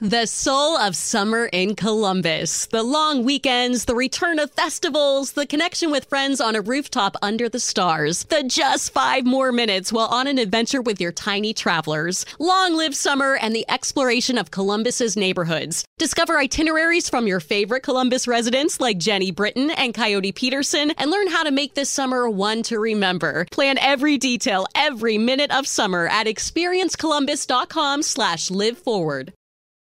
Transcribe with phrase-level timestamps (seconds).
[0.00, 2.66] The soul of summer in Columbus.
[2.66, 7.48] The long weekends, the return of festivals, the connection with friends on a rooftop under
[7.48, 12.26] the stars, the just five more minutes while on an adventure with your tiny travelers.
[12.40, 15.84] Long live summer and the exploration of Columbus's neighborhoods.
[15.96, 21.28] Discover itineraries from your favorite Columbus residents like Jeni Britton and Coyote Peterson and learn
[21.28, 23.46] how to make this summer one to remember.
[23.52, 29.32] Plan every detail, every minute of summer at experiencecolumbus.com slash live forward.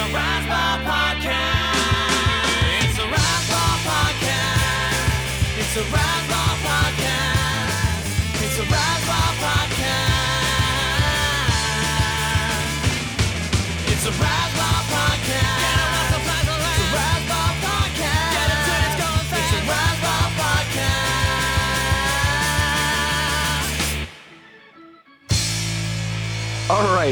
[0.00, 1.74] It's a Razzball podcast.
[2.84, 5.58] It's a Razzball podcast.
[5.58, 6.49] It's a Razzball podcast.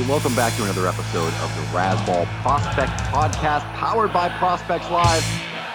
[0.06, 5.22] Welcome back to another episode of the Razzball Prospect Podcast, powered by Prospects Live.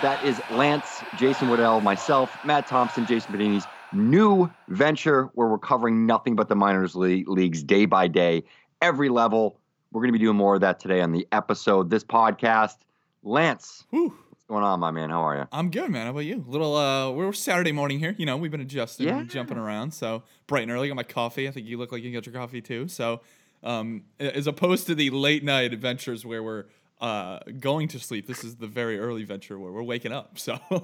[0.02, 6.06] That is Lance, Jason Woodell, myself, Matt Thompson, Jason Bedini's new venture where we're covering
[6.06, 8.44] nothing but the minors le- leagues day by day,
[8.82, 9.60] every level.
[9.92, 11.90] We're going to be doing more of that today on the episode.
[11.90, 12.78] This podcast,
[13.24, 14.14] Lance, Whew.
[14.30, 15.10] what's going on, my man?
[15.12, 15.48] How are you?
[15.52, 16.06] I'm good, man.
[16.06, 16.44] How about you?
[16.48, 18.16] Little, uh, we're Saturday morning here.
[18.18, 19.20] You know, we've been adjusting, Yeah.
[19.20, 19.94] and jumping around.
[19.94, 20.88] So bright and early.
[20.88, 21.48] Got my coffee.
[21.48, 22.88] I think you look like you got your coffee too.
[22.88, 23.22] So,
[23.64, 26.66] um, as opposed to the late night adventures where we're
[27.02, 30.38] uh going to sleep, this is the very early venture where we're waking up.
[30.40, 30.84] So, or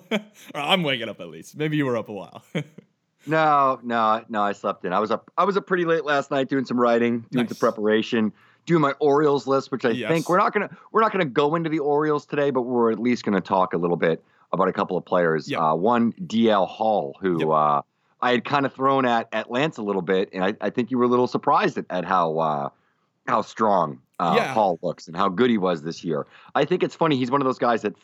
[0.56, 1.56] I'm waking up at least.
[1.58, 2.44] Maybe you were up a while.
[3.28, 4.42] No, no, no.
[4.42, 4.94] I slept in.
[4.94, 5.30] I was up.
[5.38, 8.32] I was up pretty late last night doing some writing, doing the preparation,
[8.66, 10.10] doing my Orioles list, which I Yes.
[10.10, 12.98] think we're not gonna we're not gonna go into the Orioles today, but we're at
[12.98, 14.24] least gonna talk a little bit
[14.54, 15.52] about a couple of players.
[15.52, 15.60] Yep.
[15.60, 17.50] Uh, one, DL Hall, who Yep.
[17.50, 17.82] uh,
[18.22, 20.92] I had kind of thrown at at Lance a little bit, and I, I think
[20.92, 22.70] you were a little surprised at, at how uh,
[23.28, 24.54] how strong uh, Yeah.
[24.54, 26.28] Hall looks and how good he was this year.
[26.56, 27.16] I think it's funny.
[27.18, 27.96] He's one of those guys that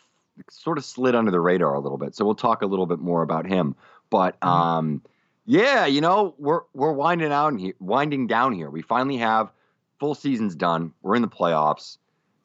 [0.50, 2.16] sort of slid under the radar a little bit.
[2.16, 3.76] So we'll talk a little bit more about him.
[4.10, 4.48] But Mhm.
[4.48, 5.02] um,
[5.46, 8.70] yeah, you know, we're we're winding down here, winding down here.
[8.70, 9.52] We finally have
[10.00, 10.94] full seasons done.
[11.02, 11.98] We're in the playoffs.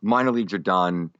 [0.02, 1.10] Minor leagues are done.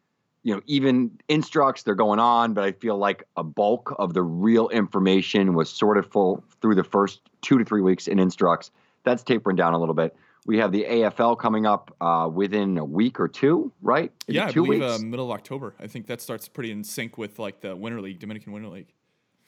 [0.43, 4.23] You know, even instructs they're going on, but I feel like a bulk of the
[4.23, 8.71] real information was sort of full through the first two to three weeks in instructs.
[9.05, 10.17] That's tapering down a little bit.
[10.47, 14.11] We have the AFL coming up uh, within a week or two, right?
[14.27, 15.01] Is yeah, I two believe weeks.
[15.01, 15.75] uh, middle of October.
[15.79, 18.89] I think that starts pretty in sync with like the Winter League, Dominican Winter League.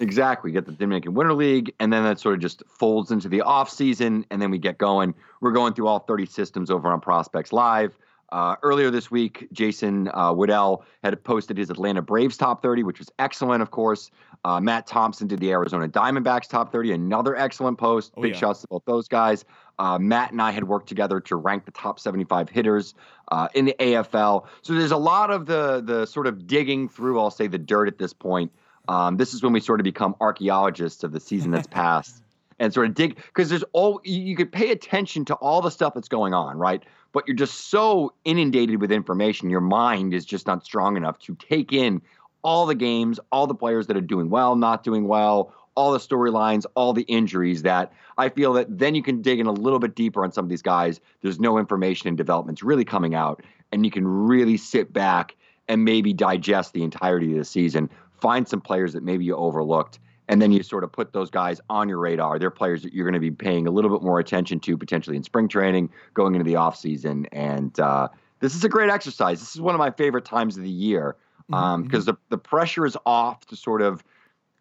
[0.01, 0.51] Exactly.
[0.51, 3.41] We get the Dominican Winter League, and then that sort of just folds into the
[3.41, 5.15] off season, and then we get going.
[5.41, 7.97] We're going through all 30 systems over on Prospects Live.
[8.33, 12.99] Uh, earlier this week, Jason uh, Woodell had posted his Atlanta Braves top 30, which
[12.99, 14.11] was excellent, of course.
[14.43, 18.11] Uh, Matt Thompson did the Arizona Diamondbacks top 30, another excellent post.
[18.17, 18.39] Oh, Big yeah.
[18.39, 19.45] shouts to both those guys.
[19.79, 22.95] Uh, Matt and I had worked together to rank the top 75 hitters
[23.31, 24.47] uh, in the AFL.
[24.63, 27.87] So there's a lot of the the sort of digging through, I'll say, the dirt
[27.87, 28.51] at this point.
[28.89, 32.23] Um, this is when we sort of become archaeologists of the season that's passed
[32.59, 35.71] and sort of dig because there's all you, you could pay attention to all the
[35.71, 36.83] stuff that's going on, right?
[37.13, 41.35] But you're just so inundated with information, your mind is just not strong enough to
[41.35, 42.03] take in
[42.43, 45.99] all the games, all the players that are doing well, not doing well, all the
[45.99, 49.79] storylines, all the injuries that I feel that then you can dig in a little
[49.79, 51.01] bit deeper on some of these guys.
[51.23, 55.37] There's no information and developments really coming out, and you can really sit back
[55.69, 57.89] and maybe digest the entirety of the season,
[58.21, 59.99] find some players that maybe you overlooked,
[60.33, 62.39] and then you sort of put those guys on your radar.
[62.39, 65.17] They're players that you're going to be paying a little bit more attention to potentially
[65.17, 67.27] in spring training, going into the offseason.
[67.33, 68.09] And uh,
[68.41, 69.39] this is a great exercise.
[69.39, 71.17] This is one of my favorite times of the year
[71.51, 74.03] Mm-hmm, because the, the pressure is off to sort of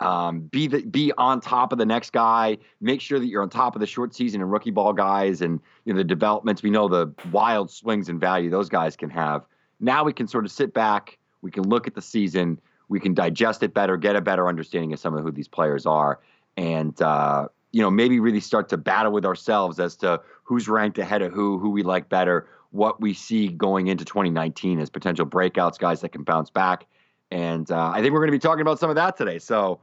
[0.02, 2.58] Um, be the be on top of the next guy.
[2.80, 5.62] Make sure that you're on top of the short season and rookie ball guys and
[5.86, 6.64] you know the developments.
[6.64, 9.46] We know the wild swings in value those guys can have.
[9.80, 11.20] Now we can sort of sit back.
[11.44, 12.60] We can look at the season.
[12.92, 15.86] We can digest it better, get a better understanding of some of who these players
[15.86, 16.20] are,
[16.58, 20.98] and uh, you know maybe really start to battle with ourselves as to who's ranked
[20.98, 25.26] ahead of who, who we like better, what we see going into 2019 as potential
[25.26, 26.86] breakouts, guys that can bounce back.
[27.32, 29.40] And uh, I think we're going to be talking about some of that today.
[29.40, 29.80] So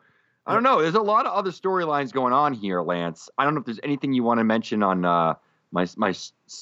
[0.46, 0.82] I don't know.
[0.82, 3.30] There's a lot of other storylines going on here, Lance.
[3.38, 5.34] I don't know if there's anything you want to mention on uh,
[5.70, 6.14] my my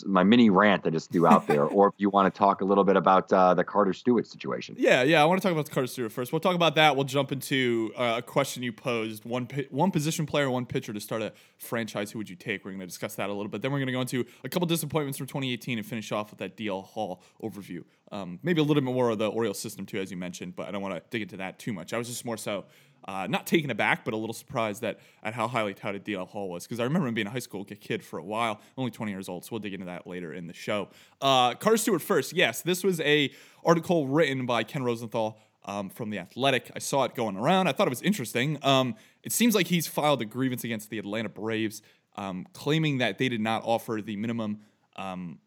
[0.04, 2.64] my mini rant I just threw out there, or if you want to talk a
[2.64, 4.74] little bit about uh, the Carter Stewart situation.
[4.78, 6.32] Yeah, yeah, I want to talk about the Carter Stewart first.
[6.32, 6.96] We'll talk about that.
[6.96, 11.00] We'll jump into uh, a question you posed: one one position player, one pitcher to
[11.00, 12.10] start a franchise.
[12.10, 12.64] Who would you take?
[12.64, 13.62] We're going to discuss that a little bit.
[13.62, 16.38] Then we're going to go into a couple disappointments from 2018 and finish off with
[16.40, 17.84] that DL Hall overview.
[18.12, 20.68] Um, maybe a little bit more of the Orioles system too, as you mentioned, but
[20.68, 21.92] I don't want to dig into that too much.
[21.92, 22.64] I was just more so
[23.06, 26.48] uh, not taken aback, but a little surprised that at how highly touted DL Hall
[26.48, 29.12] was because I remember him being a high school kid for a while, only 20
[29.12, 29.44] years old.
[29.44, 30.88] So we'll dig into that later in the show.
[31.20, 32.32] Uh, Carter Stewart first.
[32.32, 33.30] Yes, this was a
[33.64, 36.70] article written by Ken Rosenthal um, from the Athletic.
[36.74, 37.68] I saw it going around.
[37.68, 38.58] I thought it was interesting.
[38.62, 41.82] Um, it seems like he's filed a grievance against the Atlanta Braves,
[42.16, 44.60] um, claiming that they did not offer the minimum.
[44.96, 45.40] Um,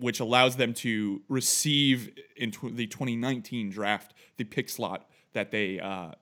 [0.00, 5.78] which allows them to receive in tw- the 2019 draft the pick slot that they
[5.78, 6.12] uh,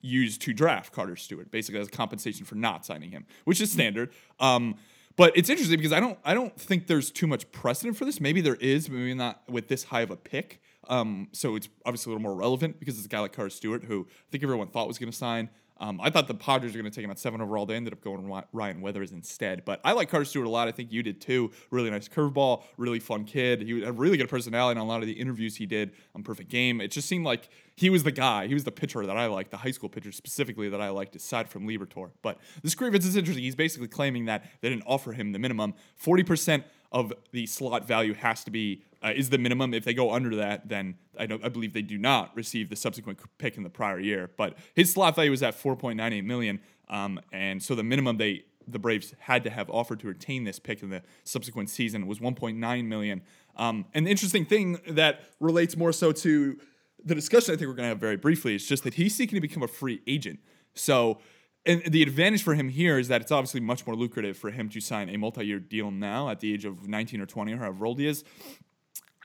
[0.00, 4.10] used to draft Carter Stewart, basically as compensation for not signing him, which is standard.
[4.38, 4.76] Um,
[5.16, 8.20] but it's interesting because I don't I don't think there's too much precedent for this.
[8.20, 10.60] Maybe there is, maybe not with this high of a pick.
[10.88, 13.84] Um, so it's obviously a little more relevant because it's a guy like Carter Stewart,
[13.84, 15.50] who I think everyone thought was going to sign.
[15.80, 17.64] Um, I thought the Padres were going to take him at seven overall.
[17.64, 19.64] They ended up going Ryan Weathers instead.
[19.64, 20.66] But I like Carter Stewart a lot.
[20.66, 21.52] I think you did too.
[21.70, 23.62] Really nice curveball, really fun kid.
[23.62, 26.22] He had a really good personality in a lot of the interviews he did on
[26.22, 26.80] Perfect Game.
[26.80, 28.48] It just seemed like he was the guy.
[28.48, 31.14] He was the pitcher that I liked, the high school pitcher specifically that I liked,
[31.14, 32.10] aside from Liberatore.
[32.22, 33.44] But this grievance is interesting.
[33.44, 35.74] He's basically claiming that they didn't offer him the minimum.
[36.02, 39.74] 40% of the slot value has to be uh, is the minimum.
[39.74, 42.76] If they go under that, then I, don't, I believe they do not receive the
[42.76, 44.30] subsequent pick in the prior year.
[44.36, 48.78] But his slot value was at 4.98 million, um, and so the minimum they the
[48.78, 52.84] Braves had to have offered to retain this pick in the subsequent season was 1.9
[52.84, 53.22] million.
[53.56, 56.58] Um, and the interesting thing that relates more so to
[57.02, 59.36] the discussion I think we're going to have very briefly is just that he's seeking
[59.36, 60.40] to become a free agent.
[60.74, 61.18] So
[61.66, 64.68] and the advantage for him here is that it's obviously much more lucrative for him
[64.70, 67.86] to sign a multi-year deal now at the age of 19 or 20 or however
[67.86, 68.24] old he is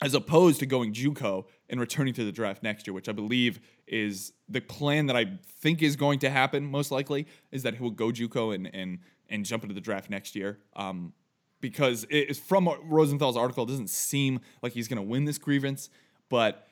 [0.04, 3.62] as opposed to going JUCO and returning to the draft next year, which I believe
[3.88, 6.66] is the plan that I think is going to happen.
[6.66, 10.10] Most likely is that he will go JUCO and and and jump into the draft
[10.10, 10.60] next year.
[10.76, 11.14] Um,
[11.62, 15.90] because it, from Rosenthal's article, it doesn't seem like he's going to win this grievance,
[16.30, 16.68] but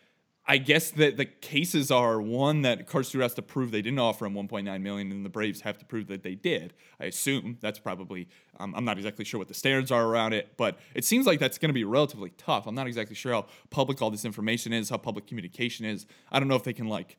[0.51, 3.99] I guess that the cases are one that Carter Stewart has to prove they didn't
[3.99, 6.73] offer him 1.9 million, and the Braves have to prove that they did.
[6.99, 8.27] I assume that's probably.
[8.59, 11.39] Um, I'm not exactly sure what the standards are around it, but it seems like
[11.39, 12.67] that's going to be relatively tough.
[12.67, 16.05] I'm not exactly sure how public all this information is, how public communication is.
[16.33, 17.17] I don't know if they can like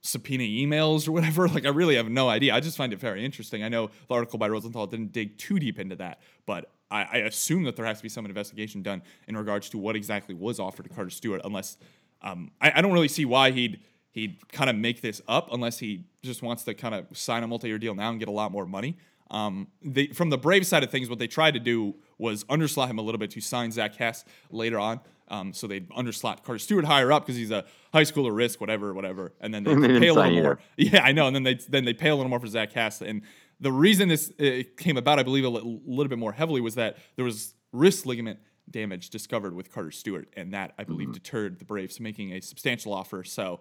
[0.00, 1.46] subpoena emails or whatever.
[1.54, 2.56] Like I really have no idea.
[2.56, 3.62] I just find it very interesting.
[3.62, 7.64] I know the article by Rosenthal didn't dig too deep into that, but I assume
[7.64, 10.84] that there has to be some investigation done in regards to what exactly was offered
[10.84, 11.76] to Carter Stewart, unless
[12.24, 13.80] um, I, I, don't really see why he'd
[14.10, 17.46] he'd kind of make this up unless he just wants to kind of sign a
[17.46, 18.96] multi-year deal now and get a lot more money.
[19.30, 22.88] Um, they, from the Brave side of things, what they tried to do was underslot
[22.88, 25.00] him a little bit to sign Zach Hess later on.
[25.28, 28.94] Um, so they'd underslot Carter Stewart higher up because he's a high schooler risk, whatever,
[28.94, 29.32] whatever.
[29.40, 30.58] And then they pay a little more.
[30.76, 31.26] Yeah, I know.
[31.26, 33.02] And then they then they pay a little more for Zach Hess.
[33.02, 33.22] And
[33.60, 34.32] the reason this
[34.76, 38.38] came about, I believe, a little bit more heavily was that there was wrist ligament
[38.70, 41.14] damage discovered with Carter Stewart, and that I believe mm-hmm.
[41.14, 43.24] deterred the Braves making a substantial offer.
[43.24, 43.60] So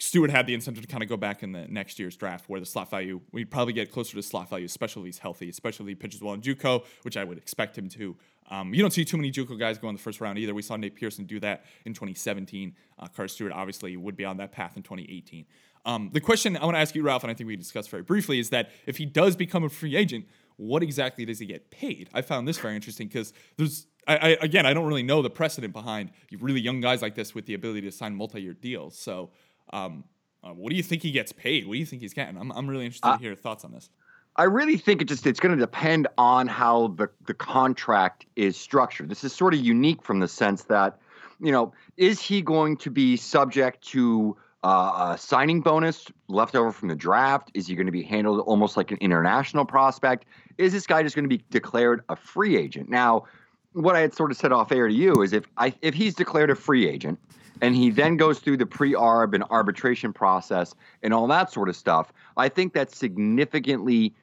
[0.00, 2.60] Stewart had the incentive to kind of go back in the next year's draft, where
[2.60, 5.86] the slot value we'd probably get closer to slot value, especially if he's healthy, especially
[5.86, 8.16] if he pitches well in JUCO, which I would expect him to.
[8.50, 10.54] Um, you don't see too many JUCO guys go in the first round either.
[10.54, 12.74] We saw Nate Pearson do that in 2017.
[12.98, 15.44] Uh, Carter Stewart obviously would be on that path in 2018.
[15.84, 18.02] Um, the question I want to ask you, Ralph, and I think we discussed very
[18.02, 20.26] briefly, is that if he does become a free agent,
[20.56, 22.08] what exactly does he get paid?
[22.12, 25.30] I found this very interesting because there's I, I, again, I don't really know the
[25.30, 26.10] precedent behind
[26.40, 28.98] really young guys like this with the ability to sign multi-year deals.
[28.98, 29.30] So,
[29.72, 30.04] um,
[30.42, 31.66] uh, what do you think he gets paid?
[31.66, 32.38] What do you think he's getting?
[32.38, 33.90] I'm, I'm really interested uh, to hear your thoughts on this.
[34.36, 38.56] I really think it just it's going to depend on how the the contract is
[38.56, 39.08] structured.
[39.08, 40.98] This is sort of unique from the sense that,
[41.40, 46.70] you know, is he going to be subject to uh, a signing bonus left over
[46.70, 47.50] from the draft?
[47.54, 50.24] Is he going to be handled almost like an international prospect?
[50.56, 52.88] Is this guy just going to be declared a free agent?
[52.88, 53.24] Now,
[53.72, 56.14] what I had sort of said off air to you is if I if he's
[56.14, 57.18] declared a free agent
[57.60, 61.76] and he then goes through the pre-arb and arbitration process and all that sort of
[61.76, 64.14] stuff, I think that significantly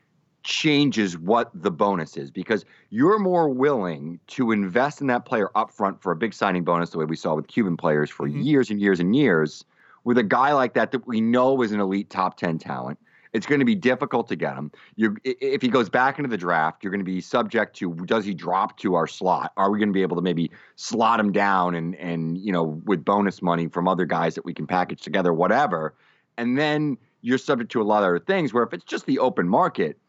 [0.43, 5.71] changes what the bonus is because you're more willing to invest in that player up
[5.71, 8.45] front for a big signing bonus the way we saw with Cuban players for Mhm.
[8.45, 9.65] years and years and years
[10.03, 12.99] with a guy like that that we know is an elite top 10 talent.
[13.35, 14.71] It's going to be difficult to get him.
[14.95, 18.23] You, if he goes back into the draft, you're going to be subject to does
[18.23, 19.51] he drop to our slot?
[19.57, 22.81] Are we going to be able to maybe slot him down and and you know
[22.85, 25.93] with bonus money from other guys that we can package together, whatever?
[26.37, 28.53] And then you're subject to a lot of other things.
[28.53, 29.99] Where if it's just the open market,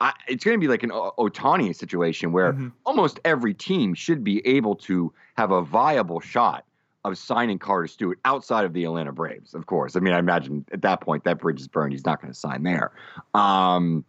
[0.00, 2.72] I, it's going to be like an O- Ohtani situation where Mhm.
[2.86, 6.64] almost every team should be able to have a viable shot
[7.04, 9.96] of signing Carter Stewart outside of the Atlanta Braves, of course.
[9.96, 11.92] I mean, I imagine at that point that bridge is burned.
[11.92, 12.92] He's not going to sign there.
[13.34, 14.04] Um,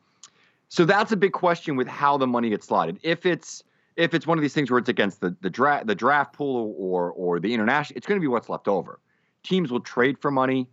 [0.70, 3.00] so that's a big question with how the money gets slotted.
[3.04, 3.64] If it's
[3.96, 6.76] if it's one of these things where it's against the the draft the draft pool
[6.78, 9.00] or or the international, it's going to be what's left over.
[9.44, 10.68] Teams will trade for money.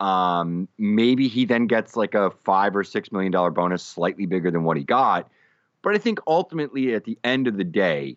[0.00, 4.50] Um, maybe he then gets like a five or six million dollar bonus, slightly bigger
[4.50, 5.30] than what he got.
[5.82, 8.16] But I think ultimately, at the end of the day,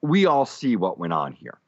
[0.00, 1.58] we all see what went on here.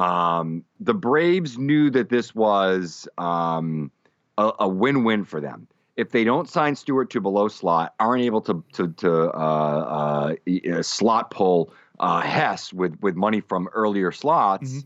[0.00, 3.90] Um, the Braves knew that this was um,
[4.38, 5.66] a, a win-win for them.
[5.96, 10.82] If they don't sign Stewart to below slot, aren't able to to, to uh, uh,
[10.82, 14.84] slot pull uh, Hess with with money from earlier slots, Mhm.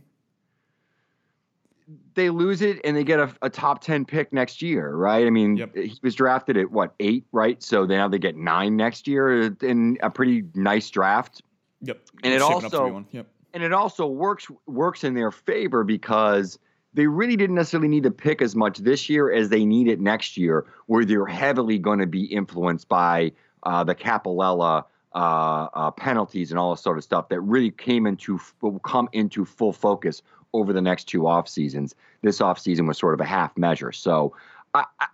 [2.14, 5.24] they lose it and they get a, a top ten pick next year, right?
[5.24, 5.76] I mean, Yep.
[5.76, 7.62] he was drafted at what eight, right?
[7.62, 11.42] So now they get nine next year in a pretty nice draft.
[11.82, 12.00] Yep.
[12.24, 13.26] And it also- Yep.
[13.54, 16.58] And it also works works in their favor because
[16.92, 20.00] they really didn't necessarily need to pick as much this year as they need it
[20.00, 23.32] next year, where they're heavily going to be influenced by
[23.62, 24.84] uh, the Coppolella
[25.14, 29.08] uh, uh, penalties and all this sort of stuff that really came into will come
[29.12, 31.94] into full focus over the next two off seasons.
[32.22, 34.34] This off season was sort of a half measure, so
[34.74, 35.06] I, I,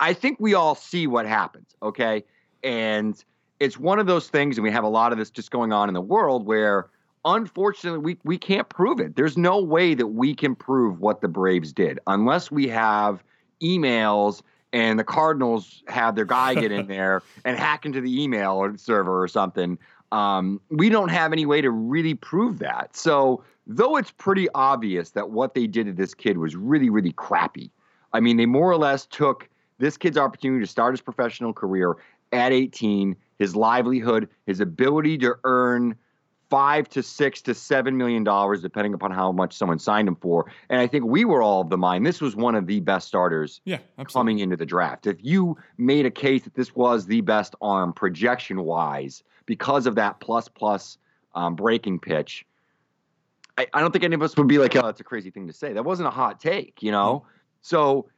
[0.00, 2.24] I think we all see what happens, okay,
[2.62, 3.22] and
[3.58, 5.88] it's one of those things, and we have a lot of this just going on
[5.88, 6.88] in the world where
[7.34, 9.16] unfortunately we, we can't prove it.
[9.16, 13.22] There's no way that we can prove what the braves did unless we have
[13.62, 14.42] emails
[14.72, 18.76] and the cardinals have their guy get in there and hack into the email or
[18.76, 19.78] server or something.
[20.10, 22.96] Um, we don't have any way to really prove that.
[22.96, 27.12] So though it's pretty obvious that what they did to this kid was really really
[27.12, 27.70] crappy
[28.14, 31.96] i mean they more or less took this kid's opportunity to start his professional career
[32.32, 35.94] at 18 his livelihood his ability to earn
[36.50, 40.50] five to six to seven million dollars, depending upon how much someone signed him for.
[40.70, 43.06] And I think we were all of the mind this was one of the best
[43.08, 43.78] starters Yeah.
[43.98, 44.12] Absolutely.
[44.12, 45.06] coming into the draft.
[45.06, 49.94] If you made a case that this was the best arm projection wise because of
[49.96, 50.98] that plus plus
[51.34, 52.46] um, breaking pitch,
[53.58, 55.46] I, I don't think any of us would be like, oh, that's a crazy thing
[55.48, 55.72] to say.
[55.72, 57.26] That wasn't a hot take, you know?
[57.60, 58.08] So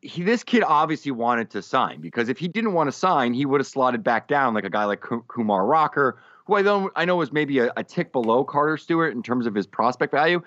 [0.00, 3.44] he, this kid obviously wanted to sign because if he didn't want to sign, he
[3.46, 6.92] would have slotted back down like a guy like Ku- Kumar Rocker, who I don't
[6.96, 9.66] I know it was maybe a, a tick below Carter Stewart in terms of his
[9.66, 10.42] prospect value.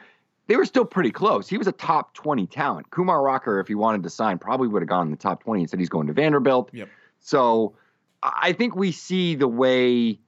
[0.48, 1.48] They were still pretty close.
[1.48, 2.90] He was a top 20 talent.
[2.90, 5.62] Kumar Rocker, if he wanted to sign, probably would have gone in the top 20
[5.62, 6.72] and said he's going to Vanderbilt.
[6.74, 6.90] Yep.
[7.20, 7.76] So
[8.22, 10.20] I think we see the way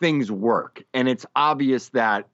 [0.00, 2.26] things work, and it's obvious that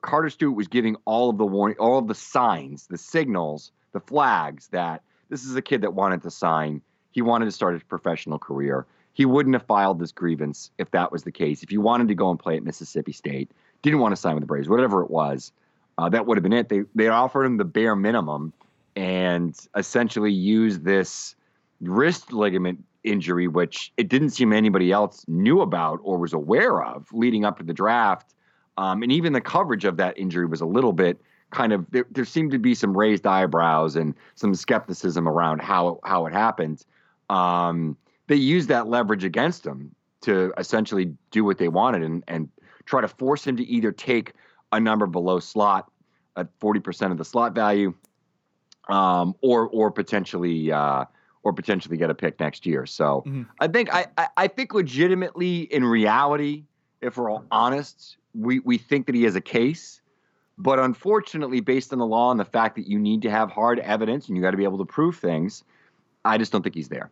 [0.00, 4.00] Carter Stewart was giving all of the warning, all of the signs, the signals, the
[4.00, 6.80] flags that this is a kid that wanted to sign.
[7.12, 8.86] He wanted to start his professional career.
[9.20, 11.62] He wouldn't have filed this grievance if that was the case.
[11.62, 13.50] If he wanted to go and play at Mississippi State,
[13.82, 15.52] didn't want to sign with the Braves, whatever it was,
[15.98, 16.70] uh, that would have been it.
[16.70, 18.54] They they offered him the bare minimum
[18.96, 21.34] and essentially used this
[21.82, 27.06] wrist ligament injury, which it didn't seem anybody else knew about or was aware of
[27.12, 28.32] leading up to the draft.
[28.78, 32.06] Um, and even the coverage of that injury was a little bit kind of there,
[32.10, 36.82] there seemed to be some raised eyebrows and some skepticism around how how it happened.
[37.28, 37.98] Um,
[38.30, 42.48] they used that leverage against him to essentially do what they wanted and and
[42.86, 44.34] try to force him to either take
[44.70, 45.90] a number below slot
[46.36, 47.92] at 40% of the slot value
[48.88, 51.06] um, or or potentially uh,
[51.42, 52.86] or potentially get a pick next year.
[52.86, 53.46] So Mhm.
[53.58, 56.66] I think I, I I think legitimately in reality,
[57.00, 60.00] if we're all honest, we we think that he has a case.
[60.56, 63.80] But unfortunately, based on the law and the fact that you need to have hard
[63.80, 65.64] evidence and you got to be able to prove things,
[66.24, 67.10] I just don't think he's there.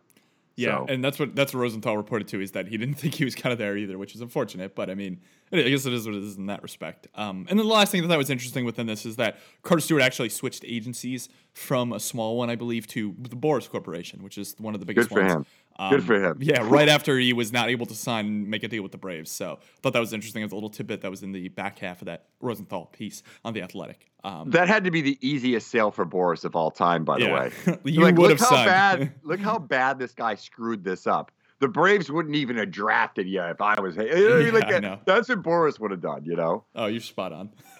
[0.59, 3.15] Yeah, So- and that's what that's what Rosenthal reported too is that he didn't think
[3.15, 4.75] he was kind of there either, which is unfortunate.
[4.75, 5.19] But I mean,
[5.51, 7.07] I guess it is what it is in that respect.
[7.15, 9.37] Um, and then the last thing that I thought was interesting within this is that
[9.63, 14.21] Carter Stewart actually switched agencies from a small one, I believe, to the Boras Corporation,
[14.23, 15.33] which is one of the biggest Good for ones.
[15.33, 15.45] him.
[15.89, 16.37] Good for him.
[16.41, 18.97] Yeah, right after he was not able to sign and make a deal with the
[18.97, 19.31] Braves.
[19.31, 21.79] So I thought that was interesting as a little tidbit that was in the back
[21.79, 24.05] half of that Rosenthal piece on the Athletic.
[24.25, 27.25] Um, That had to be the easiest sale for Boras of all time, by the
[27.27, 27.39] Yeah.
[27.39, 27.51] way.
[27.85, 28.65] You like, would look have how signed.
[28.67, 29.13] bad.
[29.23, 31.31] Look how bad this guy screwed this up.
[31.59, 33.95] The Braves wouldn't even have drafted you if I was.
[33.95, 34.51] Hey, Yeah,
[34.85, 34.99] I.
[35.05, 36.23] That's what Boras would have done.
[36.23, 36.63] You know.
[36.75, 37.49] Oh, you're spot on.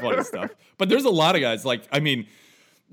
[0.00, 0.50] Funny stuff.
[0.78, 1.64] But there's a lot of guys.
[1.64, 2.26] Like, I mean,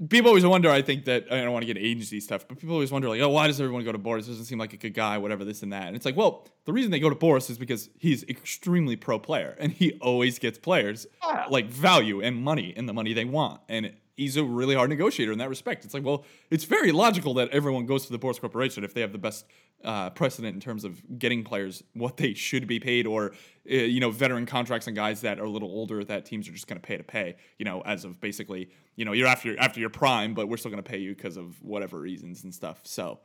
[0.10, 0.69] people always wonder.
[0.69, 3.22] I think that I don't want to get agency stuff, but people always wonder, like,
[3.22, 4.27] oh, why does everyone go to Boras?
[4.27, 5.88] Doesn't seem like a good guy, whatever, this and that.
[5.88, 9.19] And it's like, well, the reason they go to Boras is because he's extremely pro
[9.19, 11.46] player, and he always gets players Yeah.
[11.50, 13.93] like value and money and the money they want, and.
[14.17, 15.86] He's a really hard negotiator in that respect.
[15.86, 19.01] It's like, well, it's very logical that everyone goes to the Boras Corporation if they
[19.01, 19.45] have the best
[19.83, 23.33] uh, precedent in terms of getting players what they should be paid, or
[23.71, 26.51] uh, you know, veteran contracts and guys that are a little older that teams are
[26.51, 27.36] just going to pay to pay.
[27.59, 30.71] You know, as of basically, you know, you're after after your prime, but we're still
[30.71, 32.81] going to pay you because of whatever reasons and stuff.
[32.86, 33.19] So,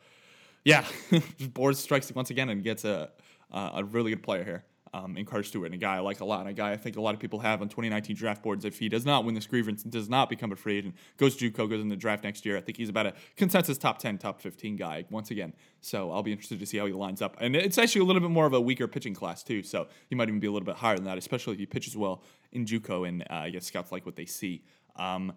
[0.62, 0.82] yeah,
[1.40, 3.10] Boras strikes once again and gets a
[3.50, 4.64] uh, a really good player here.
[4.94, 6.76] Um, in Carter Stewart, and a guy I like a lot, and a guy I
[6.76, 8.66] think a lot of people have on 2019 draft boards.
[8.66, 11.34] If he does not win this grievance and does not become a free agent, goes
[11.36, 14.00] to JUCO, goes in the draft next year, I think he's about a consensus top
[14.00, 15.54] 10, top 15 guy once again.
[15.80, 17.38] So I'll be interested to see how he lines up.
[17.40, 20.14] And it's actually a little bit more of a weaker pitching class too, so he
[20.14, 22.22] might even be a little bit higher than that, especially if he pitches well
[22.52, 24.62] in JUCO and uh, I guess scouts like what they see.
[24.96, 25.32] Um,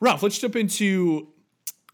[0.00, 1.28] Ralph, let's jump into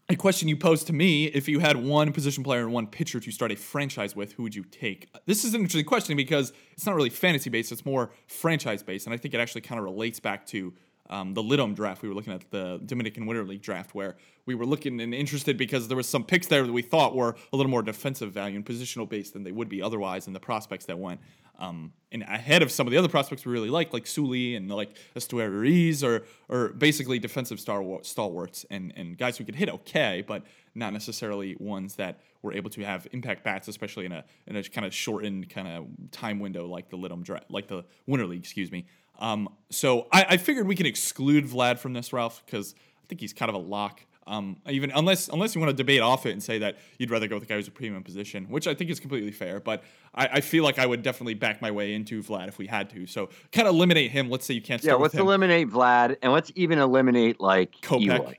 [0.09, 1.25] a question you posed to me.
[1.25, 4.43] If you had one position player and one pitcher to start a franchise with, who
[4.43, 5.07] would you take?
[5.27, 9.05] This is an interesting question because it's not really fantasy based, it's more franchise based.
[9.05, 10.73] And I think it actually kind of relates back to
[11.11, 12.01] um, the LIDOM draft.
[12.01, 14.15] We were looking at the Dominican Winter League draft where
[14.47, 17.35] we were looking and interested because there was some picks there that we thought were
[17.53, 20.39] a little more defensive value and positional based than they would be otherwise, and the
[20.39, 21.19] prospects that went
[21.59, 24.71] um, and ahead of some of the other prospects we really like, like Sully and
[24.71, 30.23] like Estuary or or basically defensive star stalwarts and and guys who could hit okay,
[30.25, 34.55] but not necessarily ones that were able to have impact bats, especially in a in
[34.55, 38.25] a kind of shortened kind of time window like the LIDOM draft, like the Winter
[38.25, 38.85] League, excuse me.
[39.19, 42.73] Um, so I, I figured we could exclude Vlad from this, Ralph, because
[43.03, 44.05] I think he's kind of a lock.
[44.29, 47.27] Um, even unless unless you want to debate off it and say that you'd rather
[47.27, 49.59] go with the guy who's a premium position, which I think is completely fair.
[49.59, 49.83] But
[50.13, 52.91] I, I feel like I would definitely back my way into Vlad if we had
[52.91, 53.07] to.
[53.07, 54.29] So kind of eliminate him.
[54.29, 54.83] Let's say you can't.
[54.83, 54.93] Yeah.
[54.93, 55.21] Let's with him.
[55.21, 58.19] eliminate Vlad, and let's even eliminate like Kopech.
[58.19, 58.37] Eloy.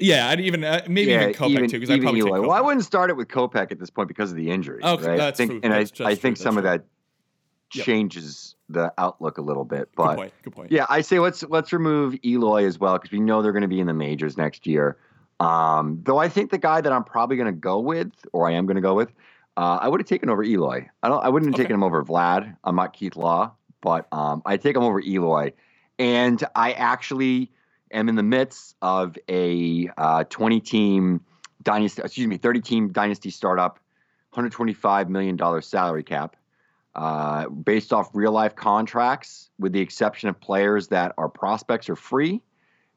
[0.00, 2.40] Yeah, I'd even uh, maybe yeah, even Kopech too because even probably take Eloy.
[2.40, 4.82] Well, I wouldn't start it with Kopech at this point because of the injury.
[4.82, 5.16] Okay, right?
[5.16, 5.60] that's I think, true.
[5.62, 6.42] And That's- I, I think true.
[6.42, 6.84] some That's of that
[7.74, 7.84] Yep.
[7.84, 9.90] changes the outlook a little bit.
[9.94, 10.32] But Good point.
[10.42, 10.72] Good point.
[10.72, 13.68] yeah, I say let's let's remove Eloy as well because we know they're going to
[13.68, 14.96] be in the majors next year.
[15.40, 18.52] Um, though I think the guy that I'm probably going to go with, or I
[18.52, 19.12] am going to go with,
[19.56, 20.88] uh, I would have taken over Eloy.
[21.02, 21.24] I don't.
[21.24, 21.64] I wouldn't have Okay.
[21.64, 22.56] taken him over Vlad.
[22.64, 25.52] I'm not Keith Law, but um, I take him over Eloy.
[25.98, 27.50] And I actually
[27.92, 31.20] am in the midst of a uh, 20 team
[31.62, 32.02] dynasty.
[32.02, 33.74] Excuse me, 30 team dynasty startup,
[34.30, 36.36] 125 million dollar salary cap
[36.94, 41.96] uh, based off real life contracts, with the exception of players that are prospects or
[41.96, 42.42] free,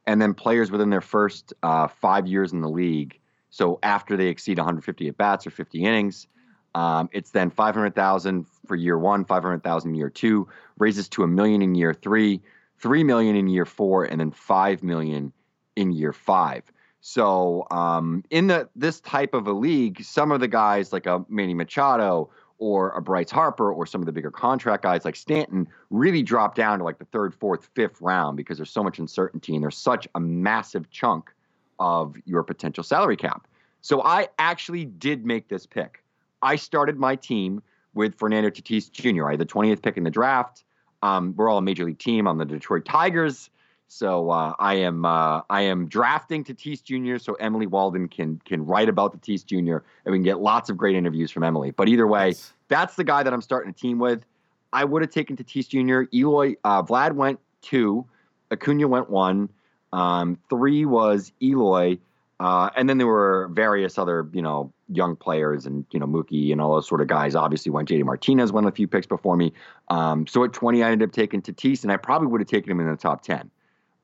[0.08, 3.20] and then players within their first uh, five years in the league.
[3.50, 6.28] So after they exceed 150 at bats or 50 innings,
[6.74, 11.76] um, it's then 500,000 for year one, 500,000 year two, raises to a million in
[11.76, 12.42] year three,
[12.80, 15.34] three million in year four, and then five million
[15.76, 16.64] in year five.
[17.02, 21.26] So um, in the this type of a league, some of the guys like a
[21.28, 22.30] Manny Machado
[22.62, 26.54] or a Bryce Harper or some of the bigger contract guys like Stanton really drop
[26.54, 29.76] down to like the third, fourth, fifth round because there's so much uncertainty and there's
[29.76, 31.34] such a massive chunk
[31.80, 33.48] of your potential salary cap.
[33.82, 36.04] So I actually did make this pick.
[36.44, 37.64] I started my team
[37.96, 39.30] with Fernando Tatis Jr.
[39.30, 40.64] I had the 20th pick in the draft.
[41.02, 42.28] Um, we're all a major league team.
[42.28, 43.50] I'm the Detroit Tigers.
[43.94, 47.22] So uh, I am uh, I am drafting Tatis Jr.
[47.22, 49.84] so Emily Walden can can write about Tatis Jr.
[50.06, 51.72] and we can get lots of great interviews from Emily.
[51.72, 52.54] But either way, Nice.
[52.70, 54.24] that's the guy that I'm starting a team with.
[54.72, 56.10] I would have taken Tatis Jr.
[56.16, 58.06] Eloy uh, Vlad went two,
[58.50, 59.50] Acuna went one,
[59.92, 61.98] um, three was Eloy,
[62.40, 66.54] uh, and then there were various other you know young players and you know Mookie
[66.54, 67.36] and all those sort of guys.
[67.36, 69.52] Obviously, went JD Martinez went a few picks before me.
[69.90, 72.72] Um, so at 20, I ended up taking Tatis, and I probably would have taken
[72.72, 73.52] him in the top 10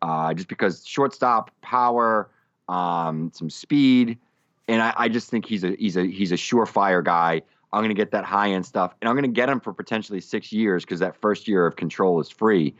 [0.01, 2.29] uh, just because shortstop, power,
[2.69, 4.17] um, some speed,
[4.67, 7.41] and I, I just think he's a he's a he's a surefire guy.
[7.73, 9.73] I'm going to get that high end stuff, and I'm going to get him for
[9.73, 12.73] potentially six years because that first year of control is free.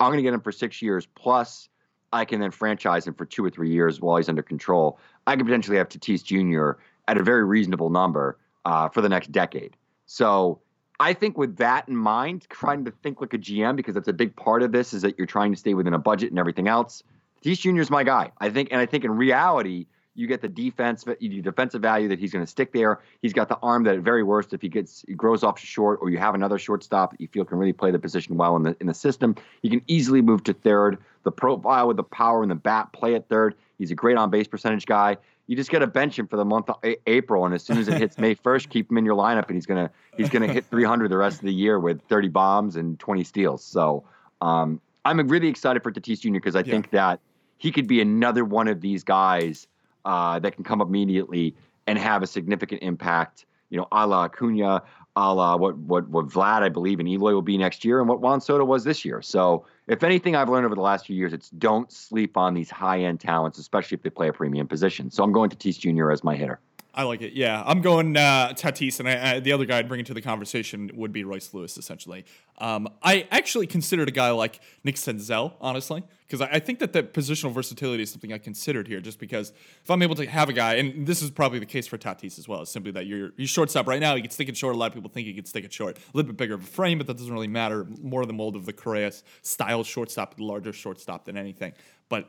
[0.00, 1.68] I'm going to get him for six years plus.
[2.12, 4.98] I can then franchise him for two or three years while he's under control.
[5.26, 6.78] I could potentially have Tatis Jr.
[7.08, 9.76] at a very reasonable number uh, for the next decade.
[10.06, 10.60] So
[11.02, 14.12] I think with that in mind, trying to think like a GM because that's a
[14.12, 16.68] big part of this is that you're trying to stay within a budget and everything
[16.68, 17.02] else.
[17.44, 17.80] Tatis Jr.
[17.80, 18.30] is my guy.
[18.38, 22.20] I think, and I think in reality, you get the defense, do defensive value that
[22.20, 23.00] he's going to stick there.
[23.20, 25.98] He's got the arm that, at very worst, if he gets he grows off short,
[26.02, 28.62] or you have another shortstop that you feel can really play the position well in
[28.62, 30.98] the in the system, he can easily move to third.
[31.24, 33.54] The profile with the power and the bat, play at third.
[33.78, 35.16] He's a great on base percentage guy.
[35.46, 37.78] You just got to bench him for the month of a- April, and as soon
[37.78, 40.46] as it hits May first, keep him in your lineup, and he's gonna he's gonna
[40.46, 43.64] hit 300 the rest of the year with 30 bombs and 20 steals.
[43.64, 44.04] So
[44.40, 46.32] um, I'm really excited for Tatis Jr.
[46.32, 46.64] because I Yeah.
[46.72, 47.20] think that
[47.58, 49.66] he could be another one of these guys
[50.04, 51.54] uh, that can come up immediately
[51.86, 53.46] and have a significant impact.
[53.70, 54.82] You know, a la Acuna,
[55.16, 58.08] a la what what what Vlad, I believe, and Eloy will be next year, and
[58.08, 59.20] what Juan Soto was this year.
[59.20, 62.70] So, if anything, I've learned over the last few years, it's don't sleep on these
[62.70, 65.10] high end talents, especially if they play a premium position.
[65.10, 66.10] So, I'm going to Tatis Jr.
[66.10, 66.60] as my hitter.
[66.94, 67.32] I like it.
[67.32, 70.20] Yeah, I'm going uh, Tatis, and I, I, the other guy I'd bring into the
[70.20, 71.78] conversation would be Royce Lewis.
[71.78, 72.26] Essentially,
[72.58, 76.92] um, I actually considered a guy like Nick Senzel, honestly, because I, I think that
[76.92, 79.00] the positional versatility is something I considered here.
[79.00, 81.86] Just because if I'm able to have a guy, and this is probably the case
[81.86, 84.14] for Tatis as well, is simply that you're you shortstop right now.
[84.14, 84.74] He can stick it short.
[84.74, 85.96] A lot of people think he can stick it short.
[85.96, 87.86] A little bit bigger of a frame, but that doesn't really matter.
[88.02, 91.72] More of the mold of the Correa style shortstop, larger shortstop than anything.
[92.10, 92.28] But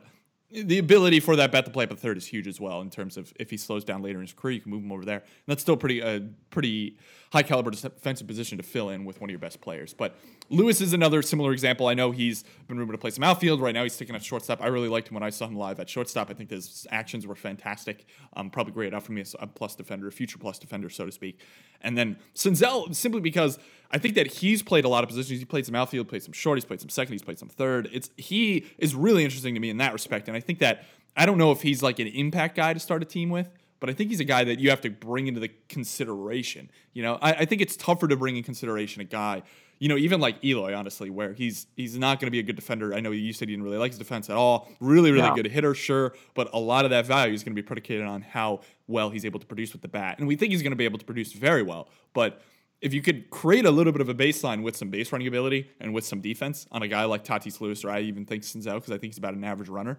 [0.54, 2.90] the ability for that bat to play up at third is huge as well in
[2.90, 5.04] terms of if he slows down later in his career, you can move him over
[5.04, 5.18] there.
[5.18, 6.96] And that's still pretty uh, pretty
[7.34, 9.92] high caliber defensive position to fill in with one of your best players.
[9.92, 10.14] But
[10.50, 11.88] Lewis is another similar example.
[11.88, 13.60] I know he's been rumored to play some outfield.
[13.60, 14.62] Right now he's sticking at shortstop.
[14.62, 16.30] I really liked him when I saw him live at shortstop.
[16.30, 18.06] I think his actions were fantastic.
[18.36, 21.06] Um, probably great enough for me as a plus defender, a future plus defender, so
[21.06, 21.40] to speak.
[21.80, 23.58] And then Senzel, simply because
[23.90, 25.40] I think that he's played a lot of positions.
[25.40, 27.88] He played some outfield, played some short, he's played some second, he's played some third.
[27.92, 30.28] It's he is really interesting to me in that respect.
[30.28, 30.84] And I think that
[31.16, 33.48] I don't know if he's like an impact guy to start a team with,
[33.84, 36.70] but I think he's a guy that you have to bring into the consideration.
[36.94, 39.42] You know, I, I think it's tougher to bring in consideration a guy,
[39.78, 42.56] you know, even like Eloy, honestly, where he's he's not going to be a good
[42.56, 42.94] defender.
[42.94, 44.70] I know you said you didn't really like his defense at all.
[44.80, 45.34] Really, really Yeah.
[45.34, 48.22] good hitter, sure, but a lot of that value is going to be predicated on
[48.22, 50.76] how well he's able to produce with the bat, and we think he's going to
[50.76, 52.40] be able to produce very well, but.
[52.80, 55.70] If you could create a little bit of a baseline with some base running ability
[55.80, 58.74] and with some defense on a guy like Tatis Lewis, or I even think Senzel,
[58.74, 59.96] because I think he's about an average runner,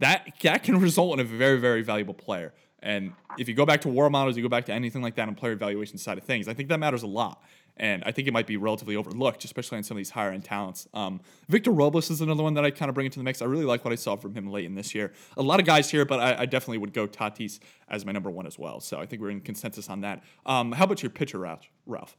[0.00, 2.52] that that can result in a very very valuable player.
[2.82, 5.28] And if you go back to war models, you go back to anything like that
[5.28, 7.42] on player evaluation side of things, I think that matters a lot.
[7.78, 10.44] And I think it might be relatively overlooked, especially on some of these higher end
[10.44, 10.88] talents.
[10.94, 13.42] Um, Victor Robles is another one that I kind of bring into the mix.
[13.42, 15.12] I really like what I saw from him late in this year.
[15.36, 17.58] A lot of guys here, but I, I definitely would go Tatis
[17.88, 18.80] as my number one as well.
[18.80, 20.22] So I think we're in consensus on that.
[20.46, 21.68] Um, how about your pitcher, Ralph?
[21.84, 22.16] Ralph?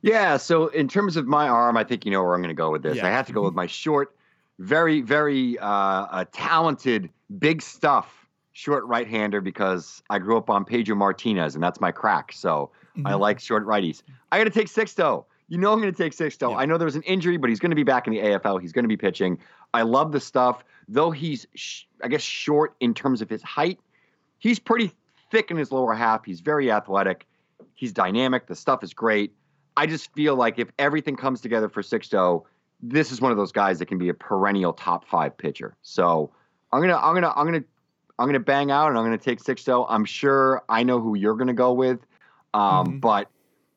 [0.00, 0.38] Yeah.
[0.38, 2.70] So in terms of my arm, I think you know where I'm going to go
[2.70, 2.96] with this.
[2.96, 3.06] Yeah.
[3.06, 4.16] I have to go with my short,
[4.58, 8.21] very, very uh, uh, talented, big stuff
[8.52, 12.32] short right-hander because I grew up on Pedro Martinez, and that's my crack.
[12.32, 13.20] So I mm-hmm.
[13.20, 14.02] like short righties.
[14.30, 15.24] I got to take Sixto.
[15.48, 16.50] You know I'm going to take Sixto.
[16.50, 16.56] Yeah.
[16.56, 18.60] I know there was an injury, but he's going to be back in the AFL.
[18.60, 19.38] He's going to be pitching.
[19.74, 23.78] I love the stuff, though he's, sh- I guess, short in terms of his height.
[24.38, 24.92] He's pretty
[25.30, 26.24] thick in his lower half.
[26.24, 27.26] He's very athletic.
[27.74, 28.46] He's dynamic.
[28.46, 29.34] The stuff is great.
[29.76, 32.44] I just feel like if everything comes together for Sixto,
[32.82, 35.76] this is one of those guys that can be a perennial top five pitcher.
[35.82, 36.30] So
[36.72, 37.64] I'm gonna, I'm gonna, I'm gonna,
[38.18, 39.86] I'm gonna bang out, and I'm gonna take Sixto.
[39.88, 42.00] I'm sure I know who you're gonna go with,
[42.54, 43.00] um, Mhm.
[43.00, 43.28] but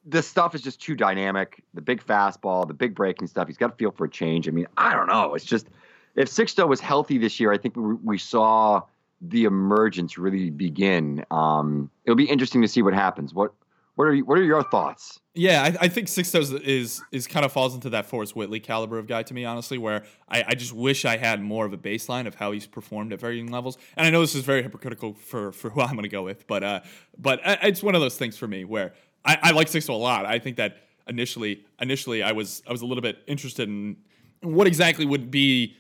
[0.06, 1.64] this stuff is just too dynamic.
[1.74, 3.48] The big fastball, the big breaking stuff.
[3.48, 4.48] He's got a feel for a change.
[4.48, 5.34] I mean, I don't know.
[5.34, 5.68] It's just
[6.16, 8.84] if Sixto was healthy this year, I think we, we saw
[9.22, 11.26] the emergence really begin.
[11.32, 13.34] Um, it'll be interesting to see what happens.
[13.34, 13.54] What
[13.96, 15.20] what are you, what are your thoughts?
[15.34, 18.98] Yeah, I, I think Sixtos is is kind of falls into that Forrest Whitley caliber
[18.98, 21.78] of guy to me, honestly, where I, I just wish I had more of a
[21.78, 23.78] baseline of how he's performed at varying levels.
[23.98, 26.48] And I know this is very hypocritical for for who I'm going to go with,
[26.48, 26.82] but uh,
[27.18, 28.94] but I- it's one of those things for me where
[29.26, 30.26] I, I like Sixto a lot.
[30.26, 30.78] I think that
[31.08, 33.98] initially initially I was I was a little bit interested in
[34.42, 35.76] what exactly would be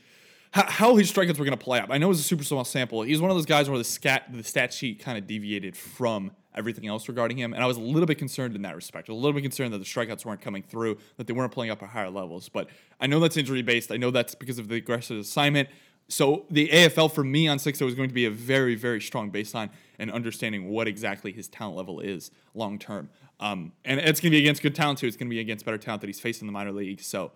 [0.51, 1.91] how, how his strikeouts were going to play out.
[1.91, 3.01] I know it was a super small sample.
[3.03, 6.31] He's one of those guys where the scat the stat sheet kind of deviated from
[6.57, 9.09] everything else regarding him, and I was a little bit concerned in that respect.
[9.09, 11.81] A little bit concerned that the strikeouts weren't coming through, that they weren't playing up
[11.83, 12.49] at higher levels.
[12.49, 13.91] But I know that's injury based.
[13.91, 15.69] I know that's because of the aggressive assignment.
[16.07, 19.31] So the AFL for me on Sixto is going to be a very, very strong
[19.31, 23.09] baseline and understanding what exactly his talent level is long term.
[23.39, 25.07] Um, and it's going to be against good talent too.
[25.07, 27.07] It's going to be against better talent that he's faced in the minor leagues.
[27.07, 27.31] So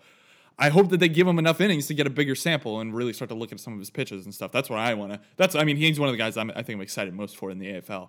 [0.58, 3.12] I hope that they give him enough innings to get a bigger sample and really
[3.12, 4.52] start to look at some of his pitches and stuff.
[4.52, 5.20] That's what I want to.
[5.36, 7.50] That's I mean he's one of the guys I'm, I think I'm excited most for
[7.50, 8.08] in the AFL.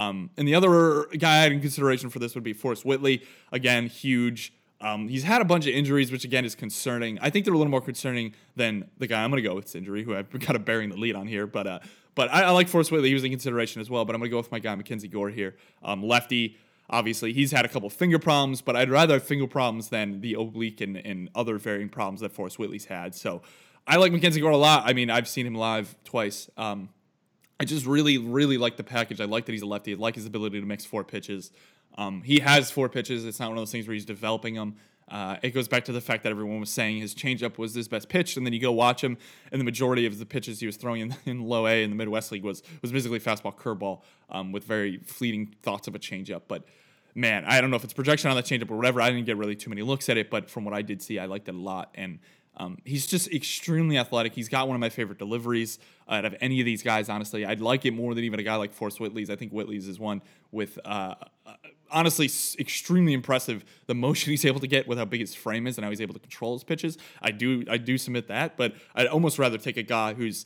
[0.00, 3.24] Um, and the other guy in consideration for this would be Forrest Whitley.
[3.52, 4.52] Again, huge.
[4.80, 7.18] Um, he's had a bunch of injuries, which again is concerning.
[7.20, 9.74] I think they're a little more concerning than the guy I'm going to go with
[9.74, 11.46] injury, who I've kind of bearing the lead on here.
[11.46, 11.78] But uh,
[12.14, 13.08] but I, I like Forrest Whitley.
[13.08, 14.04] He was in consideration as well.
[14.04, 16.56] But I'm going to go with my guy Mackenzie Gore here, um, lefty.
[16.90, 20.34] Obviously, he's had a couple finger problems, but I'd rather have finger problems than the
[20.34, 23.14] oblique and, and other varying problems that Forrest Whitley's had.
[23.14, 23.42] So
[23.86, 24.84] I like Mackenzie Gore a lot.
[24.86, 26.48] I mean, I've seen him live twice.
[26.56, 26.88] Um,
[27.60, 29.20] I just really, really like the package.
[29.20, 29.92] I like that he's a lefty.
[29.92, 31.50] I like his ability to mix four pitches.
[31.96, 33.24] Um, he has four pitches.
[33.24, 34.76] It's not one of those things where he's developing them.
[35.10, 37.88] Uh, it goes back to the fact that everyone was saying his changeup was his
[37.88, 39.16] best pitch, and then you go watch him,
[39.50, 41.96] and the majority of the pitches he was throwing in, in low A in the
[41.96, 46.42] Midwest League was was basically fastball curveball um, with very fleeting thoughts of a changeup.
[46.46, 46.64] But
[47.14, 49.00] man, I don't know if it's projection on that changeup or whatever.
[49.00, 51.18] I didn't get really too many looks at it, but from what I did see,
[51.18, 51.90] I liked it a lot.
[51.94, 52.18] And
[52.58, 54.34] um, he's just extremely athletic.
[54.34, 57.08] He's got one of my favorite deliveries uh, out of any of these guys.
[57.08, 59.30] Honestly, I'd like it more than even a guy like Forrest Whitley's.
[59.30, 60.78] I think Whitley's is one with.
[60.84, 61.14] Uh,
[61.46, 61.54] uh,
[61.90, 62.26] honestly,
[62.58, 65.84] extremely impressive the motion he's able to get with how big his frame is and
[65.84, 66.98] how he's able to control his pitches.
[67.22, 70.44] I do, I do submit that, but I'd almost rather take a guy who's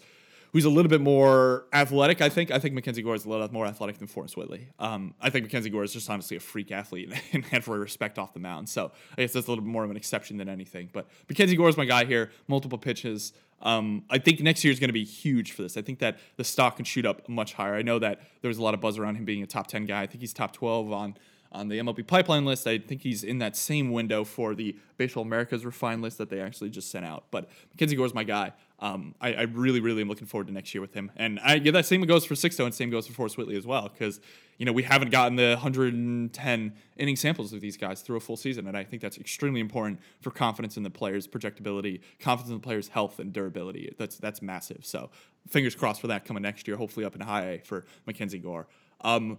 [0.52, 2.20] who's a little bit more athletic.
[2.20, 4.68] I think I think Mackenzie Gore is a little more athletic than Forrest Whitley.
[4.78, 8.18] Um, I think Mackenzie Gore is just honestly a freak athlete and had for respect
[8.18, 8.68] off the mound.
[8.68, 10.90] So I guess that's a little bit more of an exception than anything.
[10.92, 12.30] But Mackenzie Gore is my guy here.
[12.48, 13.32] Multiple pitches.
[13.62, 15.76] Um, I think next year is going to be huge for this.
[15.76, 17.76] I think that the stock can shoot up much higher.
[17.76, 19.86] I know that there was a lot of buzz around him being a top ten
[19.86, 20.02] guy.
[20.02, 21.16] I think he's top twelve on
[21.52, 22.66] on the MLB pipeline list.
[22.66, 26.40] I think he's in that same window for the Baseball Americas refined list that they
[26.40, 27.24] actually just sent out.
[27.30, 28.52] But Mackenzie Gore's my guy.
[28.82, 31.12] Um, I, I, really, really am looking forward to next year with him.
[31.14, 33.64] And I yeah, that same goes for Sixto and same goes for Forrest Whitley as
[33.64, 33.88] well.
[33.88, 34.20] Because,
[34.58, 38.36] you know, we haven't gotten the 110 inning samples of these guys through a full
[38.36, 38.66] season.
[38.66, 42.60] And I think that's extremely important for confidence in the player's projectability, confidence in the
[42.62, 43.94] player's health and durability.
[43.98, 44.84] That's that's massive.
[44.84, 45.10] So
[45.48, 48.66] fingers crossed for that coming next year, hopefully up in high A for Mackenzie Gore.
[49.02, 49.38] Um,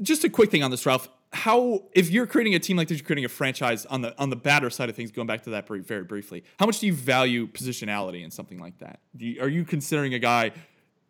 [0.00, 1.10] just a quick thing on this, Ralph.
[1.34, 4.30] How if you're creating a team like this, you're creating a franchise on the on
[4.30, 5.10] the batter side of things.
[5.10, 8.58] Going back to that very, very briefly, how much do you value positionality in something
[8.60, 9.00] like that?
[9.18, 10.52] You, are you considering a guy,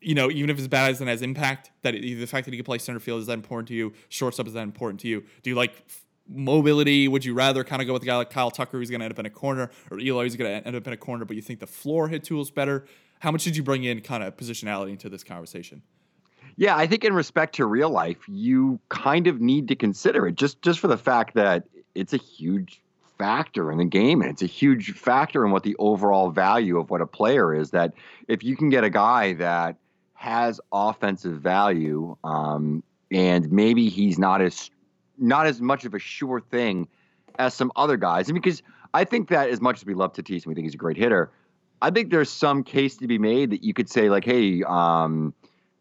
[0.01, 2.57] you know, even if his bat isn't as impact, that it, the fact that he
[2.57, 3.93] can play center field is that important to you?
[4.09, 5.23] Shortstop is that important to you?
[5.43, 5.85] Do you like
[6.27, 7.07] mobility?
[7.07, 9.05] Would you rather kind of go with a guy like Kyle Tucker who's going to
[9.05, 11.27] end up in a corner, or Eloy who's going to end up in a corner,
[11.27, 12.87] but you think the floor hit tool is better?
[13.21, 15.83] How much did you bring in kind of positionality into this conversation?
[16.57, 20.37] Yeah, I think in respect to real life, you kind of need to consider it
[20.37, 21.65] just just for the fact that
[21.95, 22.81] it's a huge
[23.19, 26.91] factor in the game and it's a huge factor in what the overall value of
[26.91, 27.95] what a player is that
[28.29, 29.77] if you can get a guy that
[30.15, 34.71] has offensive value um, and maybe he's not as
[35.17, 36.89] not as much of a sure thing
[37.39, 38.63] as some other guys and because
[38.93, 40.97] I think that as much as we love Tatis and we think he's a great
[40.97, 41.31] hitter
[41.81, 45.35] I think there's some case to be made that you could say like hey um,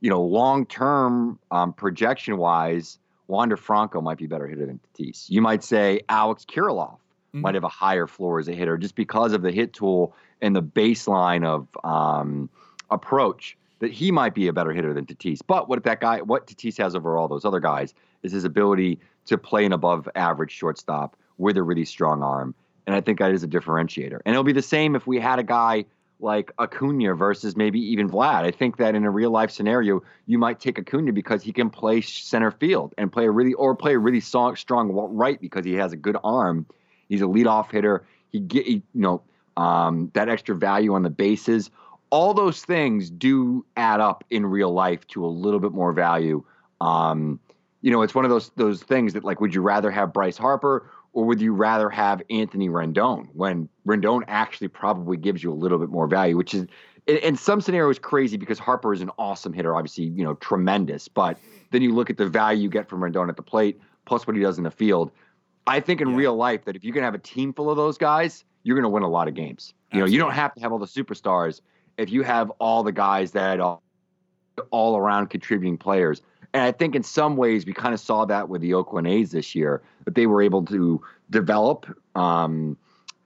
[0.03, 4.79] you know, long term um, projection wise, Wander Franco might be a better hitter than
[4.93, 5.29] Tatis.
[5.29, 7.39] You might say Alex Kirilloff mm-hmm.
[7.39, 10.53] might have a higher floor as a hitter just because of the hit tool and
[10.53, 12.49] the baseline of um,
[12.91, 15.39] approach that he might be a better hitter than Tatis.
[15.47, 18.43] But what if that guy, what Tatis has over all those other guys is his
[18.43, 22.53] ability to play an above average shortstop with a really strong arm.
[22.85, 24.19] And I think that is a differentiator.
[24.25, 25.85] And it'll be the same if we had a guy
[26.23, 28.43] like Acuna versus maybe even Vlad.
[28.43, 31.69] I think that in a real life scenario, you might take Acuna because he can
[31.69, 34.55] play center field and play a really or play a really strong,
[34.91, 36.65] right because he has a good arm.
[37.09, 38.05] He's a leadoff hitter.
[38.29, 39.21] He get you know
[39.57, 41.69] um, that extra value on the bases.
[42.13, 46.43] all those things do add up in real life to a little bit more value.
[46.79, 47.39] Um,
[47.81, 50.37] you know, it's one of those those things that like, would you rather have Bryce
[50.37, 55.55] Harper or would you rather have Anthony Rendon when Rendon actually probably gives you a
[55.55, 56.67] little bit more value, which is
[57.05, 61.07] in, some scenarios crazy because Harper is an awesome hitter, obviously, you know, tremendous.
[61.07, 61.37] But
[61.71, 64.35] then you look at the value you get from Rendon at the plate plus what
[64.35, 65.11] he does in the field.
[65.67, 67.97] I think in real life that if you can have a team full of those
[67.97, 69.73] guys, you're going to win a lot of games.
[69.91, 71.61] You know, you don't have to have all the superstars
[71.97, 73.79] if you have all the guys that are
[74.71, 76.21] all around contributing players.
[76.53, 79.31] And I think in some ways we kind of saw that with the Oakland A's
[79.31, 81.87] this year that they were able to develop.
[82.15, 82.77] Um,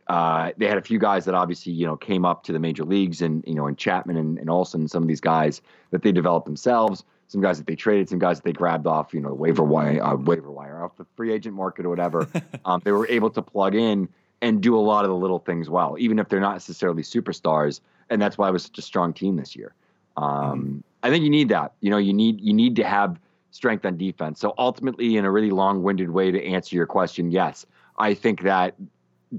[0.07, 2.85] uh, they had a few guys that obviously you know came up to the major
[2.85, 5.61] leagues, and you know, and Chapman and, and Olson, some of these guys
[5.91, 7.03] that they developed themselves.
[7.29, 10.01] Some guys that they traded, some guys that they grabbed off, you know, waiver wire,
[10.01, 12.25] uh, waiver wire, off the free agent market or whatever.
[12.65, 14.07] um, they were able to plug in
[14.41, 17.81] and do a lot of the little things well, even if they're not necessarily superstars.
[18.09, 19.73] And that's why it was such a strong team this year.
[20.15, 21.73] Um, I think you need that.
[21.81, 23.19] You know, you need you need to have
[23.51, 24.39] strength on defense.
[24.39, 27.65] So ultimately, in a really long-winded way to answer your question, yes,
[27.97, 28.75] I think that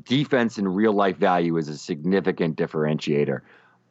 [0.02, 3.40] defense and real life value is a significant differentiator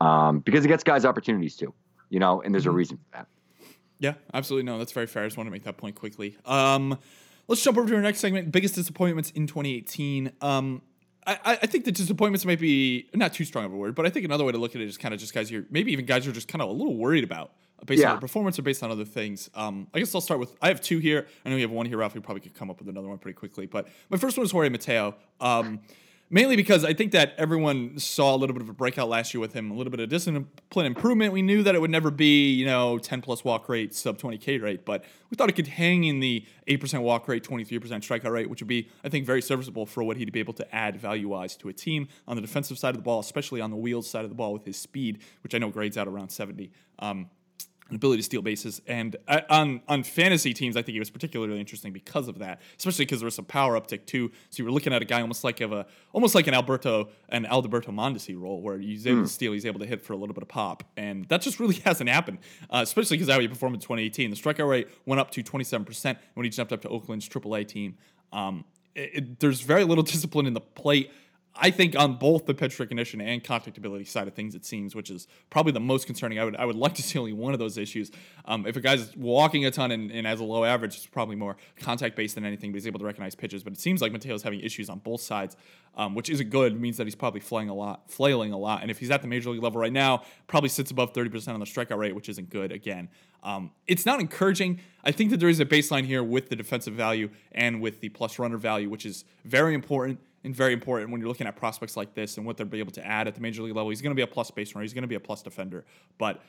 [0.02, 1.74] um, because it gets guys opportunities too.
[2.10, 3.28] You know, and there's a reason for that.
[4.00, 4.66] Yeah, absolutely.
[4.66, 5.24] No, that's very fair.
[5.24, 6.38] I just want to make that point quickly.
[6.46, 6.98] Um,
[7.48, 8.52] let's jump over to our next segment.
[8.52, 10.32] Biggest disappointments in 2018.
[10.42, 10.82] Um,
[11.28, 14.10] I, I think the disappointments might be not too strong of a word, but I
[14.10, 16.06] think another way to look at it is kind of just guys you're maybe even
[16.06, 17.52] guys you're just kind of a little worried about
[17.86, 18.10] based Yeah.
[18.10, 19.50] on their performance or based on other things.
[19.54, 21.28] Um, I guess I'll start with I have two here.
[21.46, 22.16] I know you have one here, Ralph.
[22.16, 23.66] We probably could come up with another one pretty quickly.
[23.68, 25.16] But my first one is Jorge Mateo.
[25.42, 25.82] Um,
[26.30, 29.42] mainly because I think that everyone saw a little bit of a breakout last year
[29.42, 31.34] with him, a little bit of discipline improvement.
[31.34, 34.62] We knew that it would never be, you know, 10 plus walk rate, sub 20K
[34.62, 38.50] rate, but we thought it could hang in the 8% walk rate, 23% strikeout rate,
[38.50, 41.30] which would be, I think, very serviceable for what he'd be able to add value
[41.30, 44.10] wise to a team on the defensive side of the ball, especially on the wheels
[44.10, 46.72] side of the ball with his speed, which I know grades out around 70.
[47.00, 47.30] Um,
[47.92, 48.82] ability to steal bases.
[48.88, 52.62] And uh, on on fantasy teams, I think he was particularly interesting because of that,
[52.78, 54.32] especially because there was some power uptick too.
[54.50, 57.10] So you were looking at a guy almost like of a almost like an Alberto
[57.30, 60.18] an Alberto Mondesi role, where he's able to steal, he's able to hit for a
[60.18, 62.40] little bit of pop, and that just really hasn't happened.
[62.70, 65.86] Uh, especially because how he performed in 2018, the strikeout rate went up to 27
[65.86, 67.98] percent when he jumped up to Oakland's AAA team.
[68.34, 71.12] Um, it, it- there's very little discipline in the plate.
[71.60, 74.96] I think on both the pitch recognition and contact ability side of things, it seems,
[74.96, 76.40] which is probably the most concerning.
[76.40, 78.12] I would I would like to see only one of those issues.
[78.46, 81.36] Um, if a guy's walking a ton and, and has a low average, it's probably
[81.36, 83.64] more contact based than anything, but he's able to recognize pitches.
[83.64, 85.58] But it seems like Mateo's having issues on both sides,
[85.96, 86.74] um, which isn't good.
[86.74, 88.82] It means that he's probably flying a lot, flailing a lot.
[88.82, 91.60] And if he's at the major league level right now, probably sits above 30% on
[91.60, 93.10] the strikeout rate, which isn't good again.
[93.44, 94.82] Um, it's not encouraging.
[95.04, 98.10] I think that there is a baseline here with the defensive value and with the
[98.10, 101.98] plus runner value, which is very important and very important when you're looking at prospects
[101.98, 103.90] like this and what they'll be able to add at the major league level.
[103.90, 104.84] He's going to be a plus base runner.
[104.84, 105.84] He's going to be a plus defender.
[106.18, 106.42] But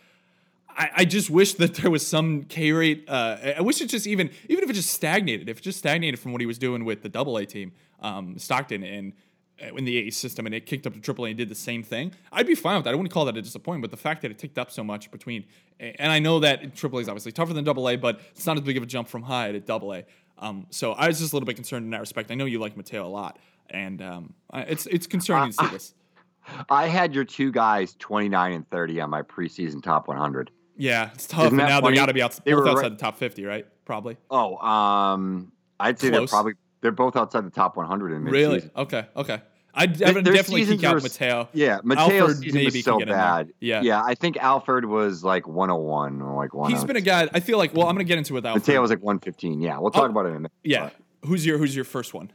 [0.68, 3.04] I, I just wish that there was some K rate.
[3.08, 6.20] Uh, I- wish it just even even if it just stagnated, if it just stagnated
[6.20, 9.12] from what he was doing with the Double A team, um, Stockton, and
[9.62, 11.54] uh, in the A system, and it kicked up to Triple A and did the
[11.54, 12.12] same thing.
[12.30, 12.90] I'd be fine with that.
[12.90, 15.10] I wouldn't call that a disappointment, but the fact that it ticked up so much
[15.10, 15.44] between,
[15.80, 18.56] and I know that Triple A is obviously tougher than Double A, but it's not
[18.56, 20.04] as big of a jump from high to Double A.
[20.38, 22.30] Um, so I was just a little bit concerned in that respect.
[22.30, 23.38] I know you like Mateo a lot,
[23.70, 25.94] and um, it's it's concerning to see this.
[26.70, 30.50] I had your two guys 29 and 30 on my preseason top 100.
[30.76, 31.52] Yeah, it's tough.
[31.52, 31.96] Now they funny?
[31.96, 33.66] got to be out, They both outside right- the top 50, right?
[33.84, 34.16] Probably.
[34.30, 38.30] Oh, um, I'd say they're probably they're both outside the top 100 in midseason.
[38.32, 38.70] Really?
[38.76, 39.06] Okay.
[39.16, 39.42] Okay.
[39.74, 41.48] I'd Their- dev- their definitely kick out were- Mateo.
[41.52, 43.16] Yeah, Mateo's season maybe was so get in there.
[43.18, 43.52] bad.
[43.60, 43.82] Yeah.
[43.82, 44.02] yeah.
[44.02, 46.70] I think Alford was like 101 or like one.
[46.70, 47.28] He's been a guy.
[47.32, 47.74] I feel like.
[47.74, 48.62] Well, I'm gonna get into it with Alford.
[48.66, 49.60] Mateo was like 115.
[49.60, 50.52] Yeah, we'll talk Oh, about it in a minute.
[50.64, 50.90] Yeah.
[51.26, 52.30] Who's your Who's your first one?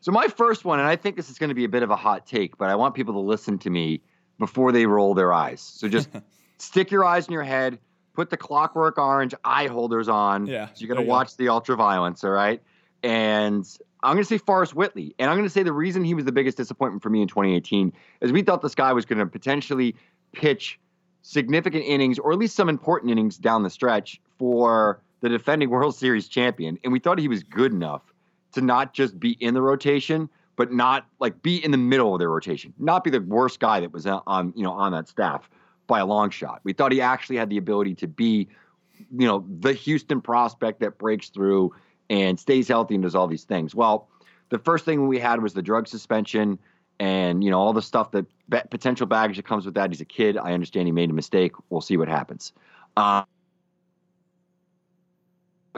[0.00, 1.90] So my first one, and I think this is going to be a bit of
[1.90, 4.00] a hot take, but I want people to listen to me
[4.38, 5.60] before they roll their eyes.
[5.60, 6.08] So just
[6.58, 7.78] stick your eyes in your head,
[8.14, 10.46] put the clockwork orange eye holders on.
[10.46, 11.10] Yeah, So you're going to you go.
[11.12, 12.62] watch the ultraviolence, all right?
[13.02, 13.66] And
[14.02, 15.14] I'm going to say Forrest Whitley.
[15.18, 17.28] And I'm going to say the reason he was the biggest disappointment for me in
[17.28, 19.94] 2018 is we thought this guy was going to potentially
[20.32, 20.78] pitch
[21.22, 25.94] significant innings or at least some important innings down the stretch for the defending World
[25.94, 26.78] Series champion.
[26.82, 28.09] And we thought he was good enough
[28.52, 32.18] to not just be in the rotation, but not like be in the middle of
[32.18, 35.48] their rotation, not be the worst guy that was on, you know, on that staff
[35.86, 36.60] by a long shot.
[36.64, 38.48] We thought he actually had the ability to be,
[39.10, 41.74] you know, the Houston prospect that breaks through
[42.10, 43.74] and stays healthy and does all these things.
[43.74, 44.08] Well,
[44.50, 46.58] the first thing we had was the drug suspension
[46.98, 49.90] and, you know, all the stuff that potential baggage that comes with that.
[49.90, 50.36] He's a kid.
[50.36, 51.52] I understand he made a mistake.
[51.70, 52.52] We'll see what happens.
[52.96, 53.22] Uh,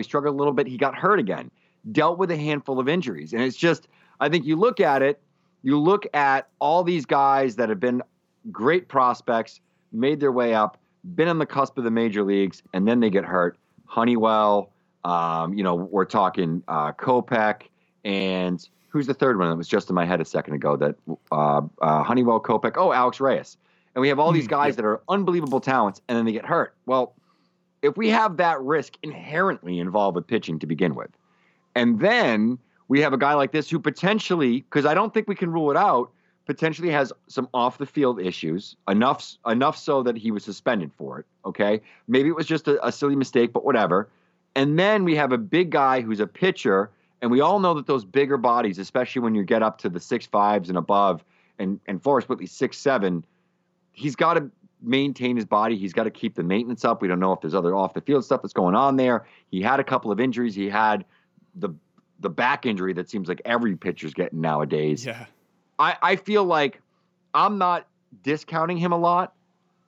[0.01, 0.67] struggled a little bit.
[0.67, 1.51] He got hurt again,
[1.91, 3.33] dealt with a handful of injuries.
[3.33, 3.89] And it's just,
[4.21, 5.21] I think you look at it,
[5.63, 8.03] you look at all these guys that have been
[8.51, 9.61] great prospects,
[9.93, 10.79] made their way up,
[11.15, 13.59] been on the cusp of the major leagues, and then they get hurt.
[13.87, 14.71] Honeywell,
[15.05, 17.63] um, you know, we're talking uh, Kopech,
[18.05, 20.77] and who's the third one that was just in my head a second ago?
[20.77, 20.95] That
[21.31, 23.57] uh, uh, Honeywell, Kopech, oh, Alex Reyes.
[23.95, 26.75] And we have all these guys that are unbelievable talents, and then they get hurt.
[26.87, 27.15] Well,
[27.83, 31.11] if we have that risk inherently involved with pitching to begin with,
[31.75, 32.59] and then
[32.89, 35.71] we have a guy like this who potentially, because I don't think we can rule
[35.71, 36.11] it out,
[36.45, 41.21] potentially has some off the field issues enough enough so that he was suspended for
[41.21, 41.27] it.
[41.45, 44.09] Okay, maybe it was just a, a silly mistake, but whatever.
[44.55, 46.91] And then we have a big guy who's a pitcher,
[47.23, 50.01] and we all know that those bigger bodies, especially when you get up to the
[50.01, 51.25] six fives and above,
[51.59, 53.25] and and Forrest Whitley six seven,
[53.93, 54.51] he's got to
[54.83, 55.77] maintain his body.
[55.77, 57.01] He's got to keep the maintenance up.
[57.01, 59.25] We don't know if there's other off the field stuff that's going on there.
[59.51, 60.57] He had a couple of injuries.
[60.57, 61.05] He had
[61.55, 61.71] the
[62.21, 65.05] the back injury that seems like every pitcher's getting nowadays.
[65.05, 65.27] Yeah.
[65.79, 66.81] I, I feel like
[67.35, 67.89] I'm not
[68.23, 69.35] discounting him a lot,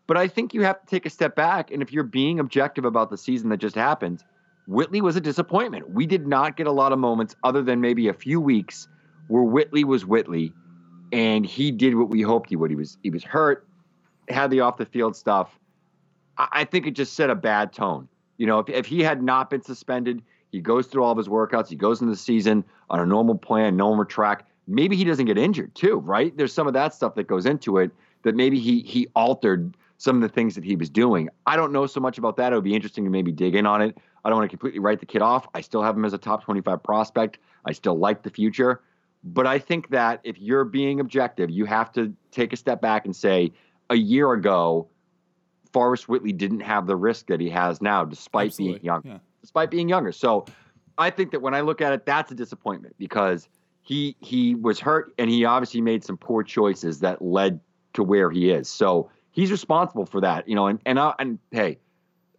[0.09, 1.71] but I think you have to take a step back.
[1.71, 4.25] And if you're being objective about the season that just happened,
[4.67, 5.91] Whitley was a disappointment.
[5.91, 8.89] We did not get a lot of moments other than maybe a few weeks
[9.29, 10.53] where Whitley was Whitley
[11.13, 12.71] and he did what we hoped he would.
[12.71, 13.67] He was he was hurt,
[14.29, 15.59] had the off the field stuff.
[16.39, 18.09] I, I think it just set a bad tone.
[18.37, 20.23] You know, if, if he had not been suspended,
[20.55, 23.37] he goes through all of his workouts, he goes into the season on a normal
[23.37, 26.37] plan, normal track maybe he doesn't get injured too, right?
[26.37, 27.91] There's some of that stuff that goes into it
[28.23, 31.29] that maybe he he altered some of the things that he was doing.
[31.47, 32.53] I don't know so much about that.
[32.53, 33.97] It would be interesting to maybe dig in on it.
[34.25, 35.47] I don't want to completely write the kid off.
[35.55, 37.39] I still have him as a top 25 prospect.
[37.65, 38.83] I still like the future.
[39.23, 43.05] But I think that if you're being objective, you have to take a step back
[43.05, 43.53] and say,
[43.89, 44.89] a year ago,
[45.73, 48.79] Forrest Whitley didn't have the risk that he has now, despite Absolutely.
[48.79, 49.19] being young, Yeah.
[49.45, 50.11] Despite being younger.
[50.11, 50.47] So
[50.97, 53.47] I think that when I look at it, that's a disappointment because
[53.83, 57.61] he he was hurt and he obviously made some poor choices that led
[57.93, 58.71] to where he is.
[58.71, 60.67] So he's responsible for that, you know.
[60.67, 61.79] And and I, and hey,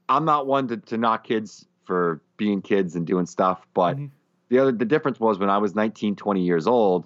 [0.09, 4.07] I'm not one to, to knock kids for being kids and doing stuff, but Mm-hmm.
[4.49, 7.05] the other the difference was when I was 19, 20 years old,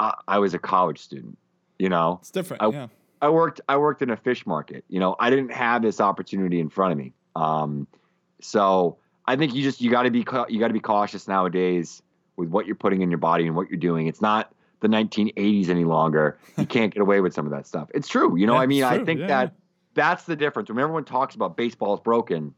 [0.00, 1.36] I, I was a college student.
[1.78, 2.62] You know, It's different.
[2.62, 2.86] I, yeah.
[3.20, 4.86] I worked I worked in a fish market.
[4.88, 7.12] You know, I didn't have this opportunity in front of me.
[7.34, 7.86] Um,
[8.40, 8.96] so
[9.26, 12.02] I think you just you got to be you got to be cautious nowadays
[12.36, 14.06] with what you're putting in your body and what you're doing.
[14.06, 16.38] It's not the 1980s any longer.
[16.56, 17.90] You can't get away with some of that stuff.
[17.94, 18.36] It's true.
[18.36, 19.54] You know, Yeah, I mean, I think Yeah, that
[19.94, 20.68] that's the difference.
[20.68, 22.54] When everyone talks about baseball is broken,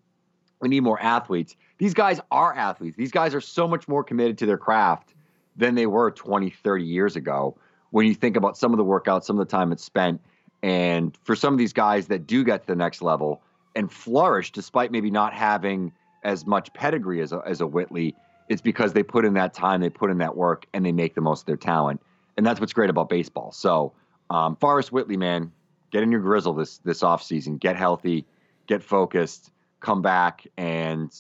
[0.61, 1.57] we need more athletes.
[1.79, 2.97] These guys are athletes.
[2.97, 5.15] These guys are so much more committed to their craft
[5.57, 7.57] than they were 20, 30 years ago.
[7.91, 10.21] When you think about some of the workouts, some of the time it's spent,
[10.63, 13.43] and for some of these guys that do get to the next level
[13.75, 15.93] and flourish despite maybe not having
[16.23, 18.15] as much pedigree as a, as a Whitley,
[18.49, 21.15] it's because they put in that time, they put in that work, and they make
[21.15, 22.01] the most of their talent.
[22.37, 23.53] And that's what's great about baseball.
[23.53, 23.93] So,
[24.31, 25.53] um, Forrest Whitley, man,
[25.91, 27.59] get in your grizzle this this offseason.
[27.59, 28.27] Get healthy,
[28.67, 29.51] get focused,
[29.81, 31.13] come back, and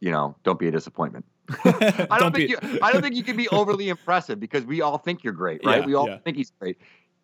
[0.00, 1.24] you know, don't be a disappointment.
[1.64, 4.64] I don't, Don't think be- you, I don't think you can be overly impressive because
[4.64, 5.80] we all think you're great, right?
[5.80, 6.18] Yeah, we all yeah.
[6.18, 6.78] think he's great.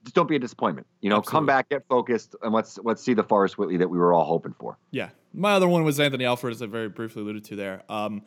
[0.05, 0.87] Just don't be a disappointment.
[1.01, 3.99] You know, come back, get focused, and let's let's see the Forrest Whitley that we
[3.99, 4.79] were all hoping for.
[4.91, 5.11] Yeah.
[5.33, 7.83] My other one was Anthony Alford, as I very briefly alluded to there.
[7.89, 8.23] Um,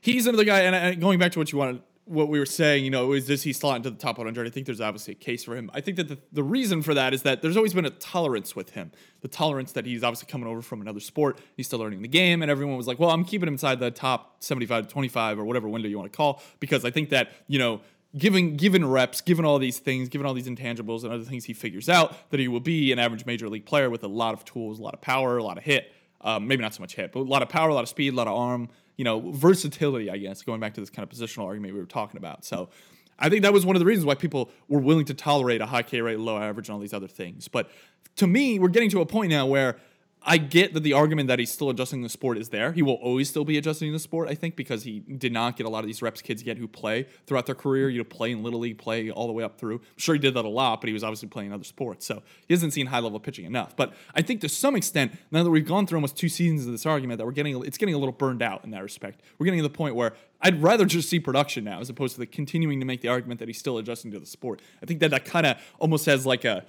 [0.00, 2.84] he's another guy, and, and going back to what you wanted, what we were saying,
[2.84, 4.46] you know, is does he slot into the top 100?
[4.46, 5.70] I think there's obviously a case for him.
[5.72, 8.54] I think that the, the reason for that is that there's always been a tolerance
[8.54, 8.92] with him.
[9.22, 11.38] The tolerance that he's obviously coming over from another sport.
[11.56, 13.90] He's still learning the game, and everyone was like, well, I'm keeping him inside the
[13.90, 17.32] top 75 to 25 or whatever window you want to call, because I think that,
[17.48, 17.80] you know,
[18.16, 21.52] given given reps, given all these things, given all these intangibles and other things he
[21.52, 24.44] figures out, that he will be an average major league player with a lot of
[24.44, 25.92] tools, a lot of power, a lot of hit.
[26.20, 28.14] Um, maybe not so much hit, but a lot of power, a lot of speed,
[28.14, 31.14] a lot of arm, you know, versatility, I guess, going back to this kind of
[31.14, 32.46] positional argument we were talking about.
[32.46, 32.70] So
[33.18, 35.66] I think that was one of the reasons why people were willing to tolerate a
[35.66, 37.46] high K rate, low average, and all these other things.
[37.46, 37.70] But
[38.16, 39.76] to me, we're getting to a point now where
[40.26, 42.72] I get that the argument that he's still adjusting the sport is there.
[42.72, 45.66] He will always still be adjusting the sport, I think, because he did not get
[45.66, 47.90] a lot of these reps kids get who play throughout their career.
[47.90, 49.76] You know, play in little league, play all the way up through.
[49.76, 52.22] I'm sure he did that a lot, but he was obviously playing other sports, so
[52.48, 53.76] he hasn't seen high level pitching enough.
[53.76, 56.72] But I think to some extent, now that we've gone through almost two seasons of
[56.72, 59.20] this argument, that we're getting it's getting a little burned out in that respect.
[59.38, 62.20] We're getting to the point where I'd rather just see production now as opposed to
[62.20, 64.60] the continuing to make the argument that he's still adjusting to the sport.
[64.82, 66.64] I think that that kind of almost has like a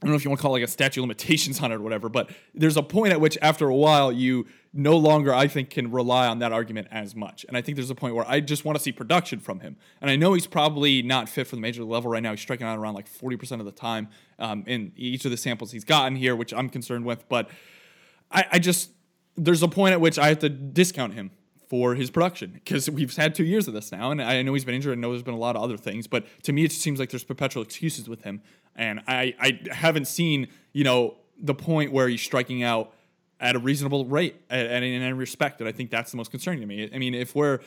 [0.00, 1.76] I don't know if you want to call it like a statute limitations on it
[1.76, 5.48] or whatever, but there's a point at which after a while you no longer, I
[5.48, 7.44] think, can rely on that argument as much.
[7.48, 9.76] And I think there's a point where I just want to see production from him.
[10.00, 12.30] And I know he's probably not fit for the major level right now.
[12.30, 15.72] He's striking out around like 40% of the time um, in each of the samples
[15.72, 17.28] he's gotten here, which I'm concerned with.
[17.28, 17.50] But
[18.30, 18.90] I, I just,
[19.36, 21.30] there's a point at which I have to discount him
[21.68, 24.64] for his production because we've had two years of this now, and I know he's
[24.64, 24.96] been injured.
[24.96, 26.98] I know there's been a lot of other things, but to me, it just seems
[26.98, 28.40] like there's perpetual excuses with him,
[28.74, 32.92] and I I haven't seen you know the point where he's striking out
[33.40, 35.60] at a reasonable rate and, in respect.
[35.60, 36.90] And I think that's the most concerning to me.
[36.92, 37.60] I mean, if we're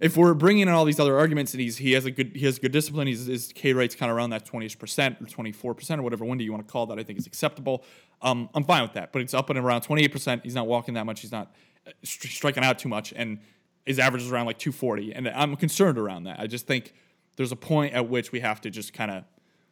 [0.00, 2.44] if we're bringing in all these other arguments and he's he has a good he
[2.44, 5.52] has good discipline, he's, his K rate's kind of around that twenty percent or twenty
[5.52, 6.98] four percent or whatever window you want to call that.
[6.98, 7.84] I think is acceptable.
[8.20, 9.12] Um, I'm fine with that.
[9.12, 10.42] But it's up and around twenty eight percent.
[10.42, 11.20] He's not walking that much.
[11.20, 11.54] He's not
[12.02, 13.38] striking out too much, and
[13.86, 15.12] his average is around like two forty.
[15.12, 16.40] And I'm concerned around that.
[16.40, 16.94] I just think
[17.36, 19.24] there's a point at which we have to just kind of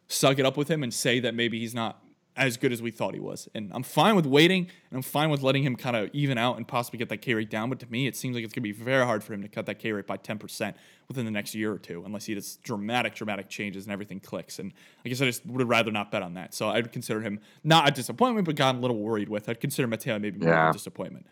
[0.07, 2.01] suck it up with him and say that maybe he's not
[2.37, 3.49] as good as we thought he was.
[3.53, 6.57] And I'm fine with waiting and I'm fine with letting him kind of even out
[6.57, 7.69] and possibly get that K rate down.
[7.69, 9.49] But to me, it seems like it's going to be very hard for him to
[9.49, 10.73] cut that K rate by 10%
[11.07, 14.59] within the next year or two, unless he does dramatic, dramatic changes and everything clicks.
[14.59, 14.71] And
[15.05, 16.53] I guess I just would rather not bet on that.
[16.53, 19.49] So I'd consider him not a disappointment, but got a little worried with.
[19.49, 21.27] I'd consider Mateo maybe more of a disappointment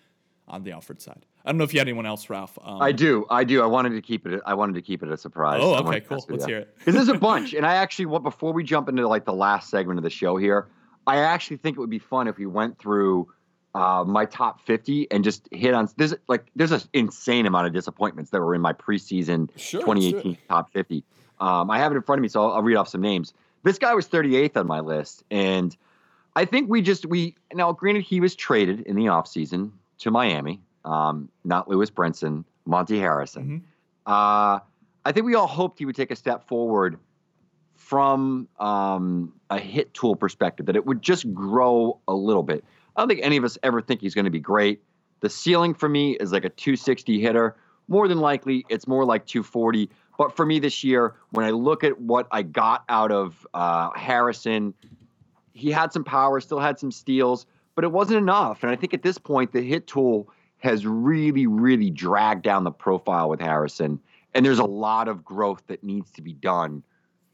[0.49, 1.25] on the Alford side.
[1.45, 2.57] I don't know if you had anyone else, Ralph.
[2.61, 3.61] Um, I do, I do.
[3.61, 4.41] I wanted to keep it.
[4.45, 5.59] I wanted to keep it a surprise.
[5.63, 6.23] Oh, okay, cool.
[6.29, 6.75] Let's hear it.
[6.79, 9.69] Because there's a bunch, and I actually, what before we jump into like the last
[9.69, 10.67] segment of the show here,
[11.07, 13.29] I actually think it would be fun if we went through
[13.75, 15.87] uh, my top 50 and just hit on.
[15.97, 20.37] There's like there's an insane amount of disappointments that were in my preseason Sure, 2018
[20.49, 21.03] top 50.
[21.39, 23.33] Um, I have it in front of me, so I'll, I'll read off some names.
[23.63, 25.75] This guy was 38th on my list, and
[26.35, 30.61] I think we just we now granted he was traded in the offseason to Miami,
[30.85, 33.63] um, not Lewis Brinson, Monte Harrison.
[34.05, 34.59] Uh,
[35.05, 36.97] I think we all hoped he would take a step forward
[37.75, 42.63] from um, a hit tool perspective, that it would just grow a little bit.
[42.95, 44.81] I don't think any of us ever think he's going to be great.
[45.21, 47.55] The ceiling for me is like a 260 hitter.
[47.87, 49.89] More than likely, it's more like 240.
[50.17, 53.89] But for me this year, when I look at what I got out of uh,
[53.95, 54.73] Harrison,
[55.53, 57.45] he had some power, still had some steals,
[57.79, 58.61] but it wasn't enough.
[58.61, 60.27] And I think at this point, the hit tool
[60.57, 64.01] has really, really dragged down the profile with Harrison.
[64.33, 66.83] And there's a lot of growth that needs to be done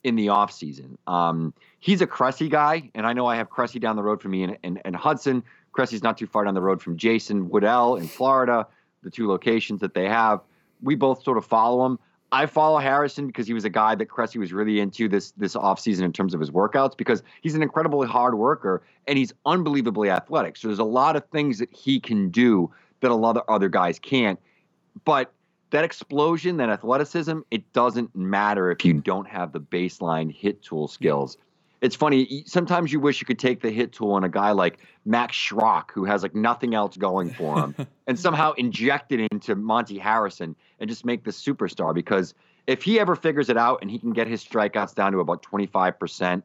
[0.04, 0.98] in the offseason.
[1.08, 4.34] Um, he's a Cressey guy, and I know I have Cressey down the road from
[4.34, 5.42] me and, and, and Hudson.
[5.76, 8.68] Cressey's not too far down the road from Jason Woodell in Florida,
[9.02, 10.42] the two locations that they have.
[10.80, 11.98] We both sort of follow him.
[12.36, 15.56] I follow Harrison because he was a guy that Cressey was really into this this
[15.56, 20.10] offseason in terms of his workouts because he's an incredibly hard worker and he's unbelievably
[20.10, 20.58] athletic.
[20.58, 22.70] So there's a lot of things that he can do
[23.00, 24.38] that a lot of other guys can't.
[25.06, 25.32] But
[25.70, 30.90] that explosion, that athleticism, it doesn't matter if you don't have the baseline hit tool
[30.90, 31.38] skills.
[31.82, 32.44] It's funny.
[32.48, 35.92] Sometimes you wish you could take the hit tool on a guy like Max Schrock,
[35.94, 37.76] who has like nothing else going for him,
[38.08, 41.94] and somehow inject it into Monte Harrison and just make this superstar.
[41.94, 42.34] Because
[42.66, 45.44] if he ever figures it out and he can get his strikeouts down to about
[45.44, 46.42] 25%,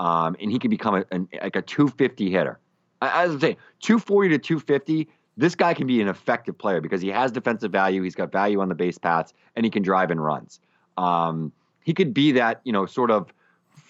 [0.00, 2.58] um, and he can become a, an, like a 250 hitter.
[3.02, 7.00] I- As I'm saying, 240 to 250, this guy can be an effective player because
[7.00, 8.02] he has defensive value.
[8.02, 10.58] He's got value on the base paths, and he can drive in runs.
[10.96, 11.52] Um,
[11.84, 13.32] he could be that, you know, sort of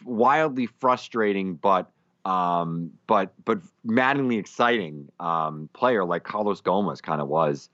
[0.05, 1.91] wildly frustrating, but
[2.25, 7.69] um, but but maddeningly exciting um, player like Carlos Gomez kind of was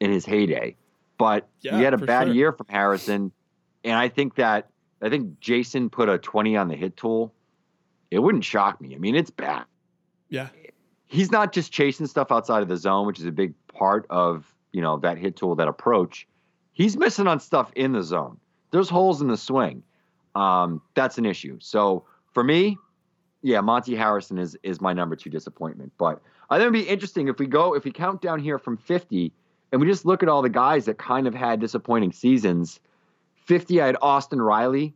[0.00, 0.76] in his heyday.
[1.18, 2.34] But Yeah, he had a bad sure.
[2.34, 3.30] year from Harrison,
[3.84, 4.68] and I think that
[5.00, 7.32] I think Jason put a 20 on the hit tool.
[8.10, 8.94] It wouldn't shock me.
[8.94, 9.64] I mean, it's bad
[10.28, 10.48] Yeah.
[11.06, 14.52] he's not just chasing stuff outside of the zone, which is a big part of
[14.72, 16.26] you know that hit tool, that approach.
[16.72, 18.38] He's missing on stuff in the zone.
[18.70, 19.82] There's holes in the swing.
[20.34, 21.58] Um, that's an issue.
[21.60, 22.78] So for me,
[23.42, 25.92] yeah, Monte Harrison is is my number two disappointment.
[25.98, 28.76] But I think it'd be interesting if we go if we count down here from
[28.76, 29.32] 50
[29.72, 32.78] and we just look at all the guys that kind of had disappointing seasons.
[33.46, 34.94] 50, I had Austin Riley.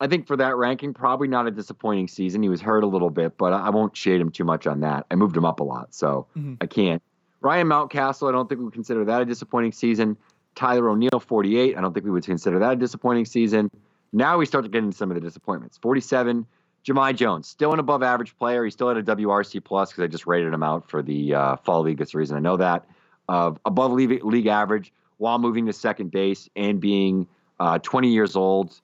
[0.00, 2.42] I think for that ranking, probably not a disappointing season.
[2.42, 5.06] He was hurt a little bit, but I won't shade him too much on that.
[5.10, 6.26] I moved him up a lot, so
[6.60, 7.02] I can't.
[7.42, 10.16] Ryan Mountcastle, I don't think we would consider that a disappointing season.
[10.54, 11.76] Tyler O'Neill, 48.
[11.76, 13.70] I don't think we would consider that a disappointing season.
[14.12, 15.78] Now we start to get into some of the disappointments.
[15.78, 16.46] 47,
[16.84, 18.64] Jahmai Jones, still an above average player.
[18.64, 21.56] He's still at a WRC plus because I just rated him out for the uh,
[21.56, 21.98] fall league.
[21.98, 22.86] That's the reason I know that.
[23.28, 27.26] Of above league, league average while moving to second base and being
[27.60, 28.80] uh, 20 years old.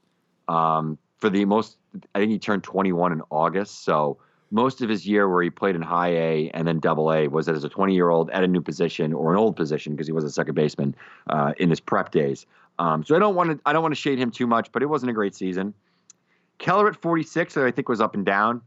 [0.49, 1.79] Um, for the most,
[2.15, 3.85] I think he turned 21 in August.
[3.85, 4.19] So
[4.51, 7.49] most of his year where he played in high A and then double A was
[7.49, 10.13] as a 20 year old at a new position or an old position because he
[10.13, 10.95] was a second baseman
[11.29, 12.47] uh, in his prep days.
[12.79, 14.83] Um, so I don't want to I don't want to shade him too much, but
[14.83, 15.75] it wasn't a great season.
[16.59, 18.63] Keller at 46, who I think was up and down.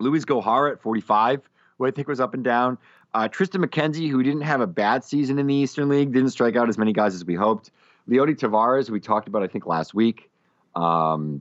[0.00, 2.78] Luis Gohara at 45, who I think was up and down.
[3.12, 6.56] Uh, Triston McKenzie, who didn't have a bad season in the Eastern League, didn't strike
[6.56, 7.70] out as many guys as we hoped.
[8.08, 10.30] Leody Taveras, we talked about, I think, last week.
[10.74, 11.40] Um,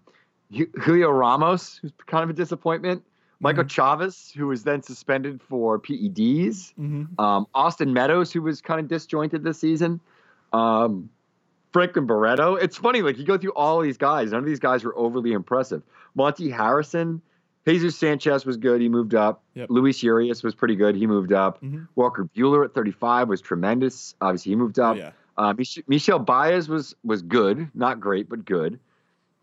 [0.51, 3.03] Julio Ramos, who's kind of a disappointment.
[3.39, 6.73] Michael Chavis, who was then suspended for PEDs.
[7.19, 9.99] Um, Austin Meadows, who was kind of disjointed this season.
[10.53, 11.09] Um,
[11.73, 12.55] Franklin Barreto.
[12.55, 14.31] It's funny, like you go through all these guys.
[14.31, 15.81] None of these guys were overly impressive.
[16.15, 17.21] Monte Harrison,
[17.67, 18.79] Jesus Sanchez was good.
[18.79, 19.41] He moved up.
[19.55, 19.67] Yep.
[19.71, 20.95] Luis Urias was pretty good.
[20.95, 21.61] He moved up.
[21.61, 21.87] Mhm.
[21.95, 24.15] Walker Buehler at 35 was tremendous.
[24.21, 24.95] Obviously, he moved up.
[24.95, 25.11] Oh, yeah.
[25.35, 28.79] Uh, Mich- Michel Baez was was good, not great, but good.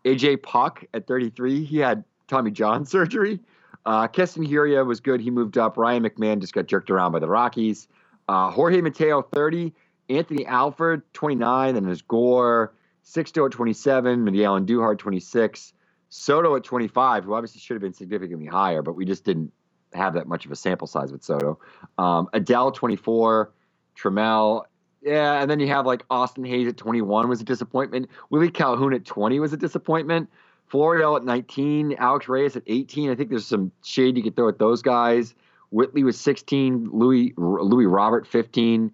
[0.05, 3.39] AJ Puk at 33, he had Tommy John surgery.
[3.85, 5.19] Uh, Keston Hiura was good.
[5.19, 5.75] He moved up.
[5.77, 7.87] Ryan McMahon just got jerked around by the Rockies.
[8.29, 9.73] Uh, Jorge Mateo 30,
[10.17, 12.73] Anthony Alford 29, and there's Gore,
[13.05, 15.73] Sixto at 27, Miguel Andujar 26,
[16.09, 19.51] Soto at 25, who obviously should have been significantly higher, but we just didn't
[19.93, 21.59] have that much of a sample size with Soto.
[21.97, 23.51] Um, Adell 24,
[23.97, 24.63] Trammell.
[25.01, 28.09] Yeah, and then you have like Austin Hays at 21 was a disappointment.
[28.29, 30.29] Willie Calhoun at 20 was a disappointment.
[30.71, 33.09] Florial at 19, Alex Reyes at 18.
[33.09, 35.33] I think there's some shade you could throw at those guys.
[35.69, 38.91] Whitley was 16, Louis Louis Robert 15.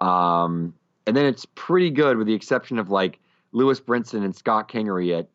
[0.00, 0.74] Um,
[1.06, 3.18] and then it's pretty good with the exception of like
[3.52, 5.28] Lewis Brinson and Scott Kingery at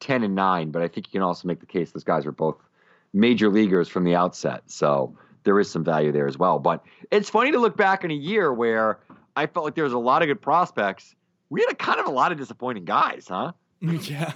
[0.00, 0.70] 10 and 9.
[0.70, 2.56] But I think you can also make the case those guys are both
[3.12, 4.62] major leaguers from the outset.
[4.66, 6.58] So there is some value there as well.
[6.58, 8.98] But it's funny to look back in a year where
[9.36, 11.14] I felt like there was a lot of good prospects.
[11.48, 13.52] We had a kind of a lot of disappointing guys, huh?
[14.02, 14.32] Yeah,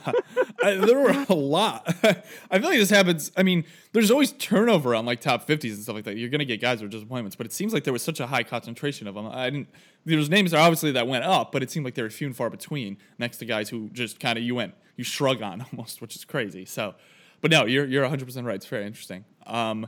[0.63, 1.85] I, there were a lot.
[2.51, 3.31] I feel like this happens.
[3.37, 6.17] I mean, there's always turnover on like top 50s and stuff like that.
[6.17, 8.43] You're gonna get guys with disappointments, but it seems like there was such a high
[8.43, 9.27] concentration of them.
[9.27, 9.69] I didn't.
[10.07, 12.35] There's names that obviously that went up, but it seemed like they were few and
[12.35, 16.01] far between next to guys who just kind of you went you shrug on almost,
[16.01, 16.65] which is crazy.
[16.65, 16.95] So,
[17.41, 18.57] but no, you're you're 100 percent right.
[18.57, 19.25] It's very interesting.
[19.47, 19.87] Um,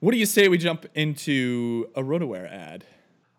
[0.00, 2.84] what do you say we jump into a RotoWear ad?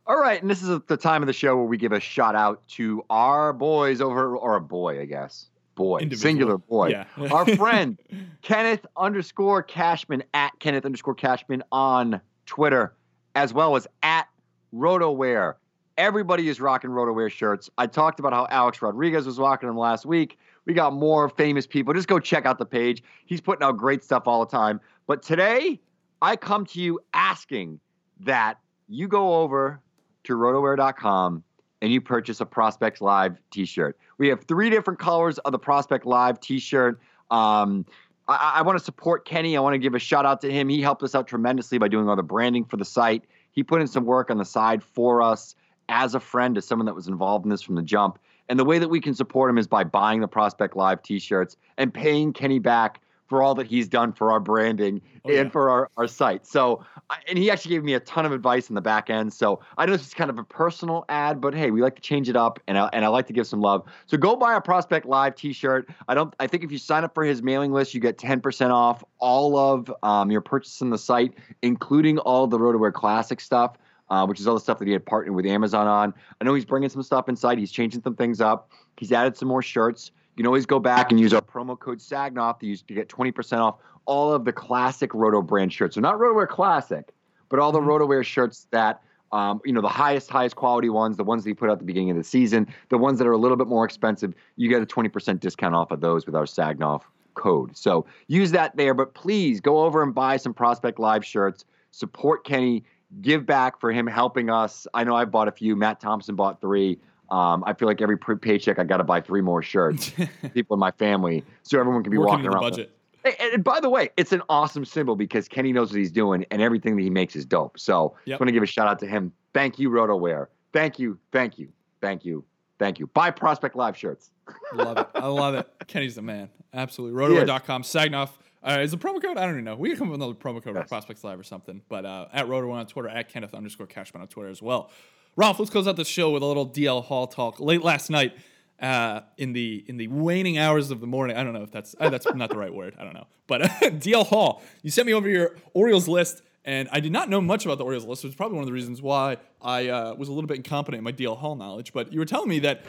[0.08, 2.34] All right, and this is the time of the show where we give a shout
[2.34, 5.50] out to our boys over, or a boy, I guess.
[5.76, 6.22] Boy, Individual.
[6.22, 6.88] singular boy.
[6.92, 7.06] Yeah.
[7.32, 8.00] our friend,
[8.42, 12.96] Kenneth underscore Cashman at Kenneth underscore Cashman on Twitter,
[13.36, 14.30] as well as at
[14.74, 15.56] RotoWear.
[15.98, 17.70] Everybody is rocking RotoWear shirts.
[17.78, 20.38] I talked about how Alex Rodriguez was rocking them last week.
[20.66, 21.94] We got more famous people.
[21.94, 23.04] Just go check out the page.
[23.26, 24.80] He's putting out great stuff all the time.
[25.06, 25.82] But today,
[26.22, 27.82] I come to you asking
[28.22, 29.82] that you go over
[30.28, 31.44] to rotowear.com
[31.82, 33.98] and you purchase a Prospects Live t shirt.
[34.18, 37.00] We have three different colors of the Prospect Live t shirt.
[37.32, 37.86] Um,
[38.28, 39.58] I, I want to support Kenny.
[39.58, 40.70] I want to give a shout out to him.
[40.70, 43.24] He helped us out tremendously by doing all the branding for the site.
[43.52, 45.56] He put in some work on the side for us
[45.90, 48.20] as a friend, as someone that was involved in this from the jump.
[48.50, 51.20] And the way that we can support him is by buying the Prospect Live t
[51.20, 55.48] shirts and paying Kenny back for all that he's done for our branding Oh, and
[55.48, 55.50] yeah.
[55.50, 56.46] for our, our site.
[56.46, 56.86] So,
[57.28, 59.34] and he actually gave me a ton of advice in the back end.
[59.34, 62.02] So I know this is kind of a personal ad, but hey, we like to
[62.02, 63.84] change it up and I, and I like to give some love.
[64.06, 65.90] So go buy a Prospect Live t-shirt.
[66.08, 68.72] I don't, I think if you sign up for his mailing list, you get 10%
[68.72, 73.78] off all of um, your purchase on the site, including all the RotoWear Classic stuff.
[74.10, 76.14] Uh, which is all the stuff that he had partnered with Amazon on.
[76.40, 77.58] I know he's bringing some stuff inside.
[77.58, 78.72] He's changing some things up.
[78.96, 80.12] He's added some more shirts.
[80.38, 83.10] You can always go back and use our promo code SAGNOFF to use to get
[83.10, 85.96] 20% off all of the classic Roto brand shirts.
[85.96, 87.12] So not RotoWear Classic,
[87.50, 91.24] but all the RotoWear shirts that um, you know, the highest, highest quality ones, the
[91.24, 93.34] ones that you put out at the beginning of the season, the ones that are
[93.34, 96.46] a little bit more expensive, you get a 20% discount off of those with our
[96.46, 97.02] SAGNOFF
[97.34, 97.76] code.
[97.76, 101.66] So use that there, but please go over and buy some Prospect Live shirts.
[101.92, 102.84] Support Kenny.
[103.22, 104.88] Give back for him helping us.
[104.94, 105.76] I know I've bought a few.
[105.76, 107.00] Matt Thompson bought three.
[107.30, 110.12] Um, I feel like every pre- paycheck I got to buy three more shirts.
[110.54, 112.62] people in my family, so everyone can be Working walking around.
[112.62, 112.92] budget.
[113.26, 116.46] and, and by the way, it's an awesome symbol because Kenny knows what he's doing
[116.52, 117.78] and everything that he makes is dope.
[117.80, 118.40] So Yep.
[118.40, 119.34] I want to give a shout out to him.
[119.54, 120.48] Thank you, RotoWear.
[120.74, 121.70] Thank you, thank you,
[122.02, 122.44] thank you,
[122.80, 123.08] thank you.
[123.08, 124.32] Buy Prospect Live shirts.
[124.74, 125.08] love it.
[125.16, 125.68] I love it.
[125.88, 126.50] Kenny's the man.
[126.74, 127.20] Absolutely.
[127.22, 127.84] Rotowear.com.
[127.84, 128.30] Sagnoff.
[128.64, 129.38] Uh, is the promo code?
[129.38, 129.76] I don't even know.
[129.76, 131.82] We can come up with another promo code for Prospects Live or something.
[131.90, 134.90] But uh, at Rotowear on Twitter, at Kenneth underscore Cashman on Twitter as well.
[135.38, 137.60] Ralph, let's close out the show with a little DL Hall talk.
[137.60, 138.36] Late last night,
[138.82, 141.38] uh, in the in the waning hours of the morning.
[141.38, 142.96] I don't know if that's uh, that's not the right word.
[143.00, 143.28] I don't know.
[143.46, 147.40] But DL Hall, you sent me over your Orioles list, and I did not know
[147.40, 148.24] much about the Orioles list.
[148.24, 151.04] Which probably one of the reasons why I uh, was a little bit incompetent in
[151.04, 151.94] my DL Hall knowledge.
[151.94, 152.82] But you were telling me that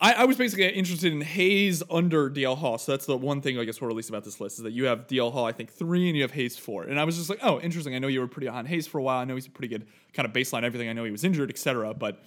[0.00, 2.78] I, I was basically interested in Hays under DL Hall.
[2.78, 4.84] So that's the one thing I guess we're released about this list is that you
[4.86, 6.84] have DL Hall, I think three, and you have Hays four.
[6.84, 7.94] And I was just like, oh, interesting.
[7.94, 9.18] I know you were pretty on Hays for a while.
[9.18, 10.88] I know he's a pretty good kind of baseline, everything.
[10.88, 11.92] I know he was injured, etc.
[11.92, 12.22] But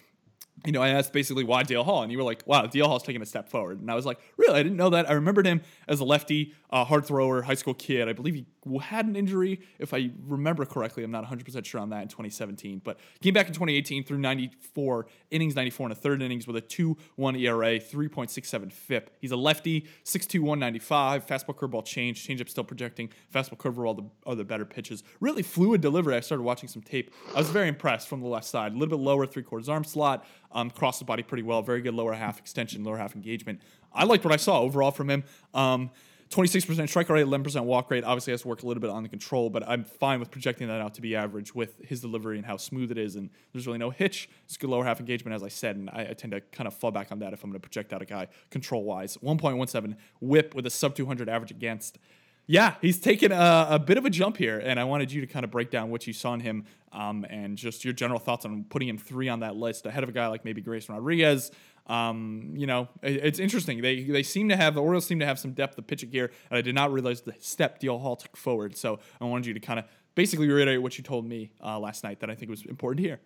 [0.66, 3.04] you know, I asked basically why DL Hall, and you were like, "Wow, DL Hall's
[3.04, 4.60] taking a step forward." And I was like, "Really?
[4.60, 7.76] I didn't know that." I remembered him as a lefty, uh, hard thrower, high school
[7.76, 8.10] kid.
[8.10, 8.46] I believe he
[8.80, 11.04] had an injury, if I remember correctly.
[11.04, 14.18] I'm not 100 percent sure on that in 2017, but came back in 2018 through
[14.18, 19.16] 94 innings, 94 and a third innings with a 2 1 ERA, 3.67 FIP.
[19.22, 23.78] He's a lefty, 6'2", 195, fastball curveball change, changeup still projecting, fastball curve
[24.26, 25.04] are the better pitches.
[25.20, 26.16] Really fluid delivery.
[26.16, 27.14] I started watching some tape.
[27.36, 28.72] I was very impressed from the left side.
[28.72, 31.62] A little bit lower three quarters arm slot, um, crossed the body pretty well.
[31.62, 33.62] Very good lower half extension, lower half engagement.
[33.94, 35.24] I liked what I saw overall from him.
[35.54, 35.92] Um,
[36.34, 38.04] 26% strike rate, 11% walk rate.
[38.04, 40.68] Obviously, has to work a little bit on the control, but I'm fine with projecting
[40.68, 43.16] that out to be average with his delivery and how smooth it is.
[43.16, 44.30] And there's really no hitch.
[44.46, 46.74] It's good lower half engagement, as I said, and I, I tend to kind of
[46.74, 49.18] fall back on that if I'm going to project out a guy control wise.
[49.18, 52.00] 1.17 whip with a sub 200 average against.
[52.46, 55.28] Yeah, he's taken a, a, bit of a jump here, and I wanted you to
[55.28, 58.44] kind of break down what you saw in him um, and just your general thoughts
[58.44, 61.52] on putting him three on that list ahead of a guy like maybe Grayson Rodriguez.
[61.88, 63.82] Um, you know, it, it's interesting.
[63.82, 66.32] They they seem to have the Orioles seem to have some depth of pitching here,
[66.50, 68.78] and I did not realize the step DL Hall took forward.
[68.78, 72.04] So I wanted you to kind of basically reiterate what you told me uh, last
[72.04, 73.20] night that I think was important here.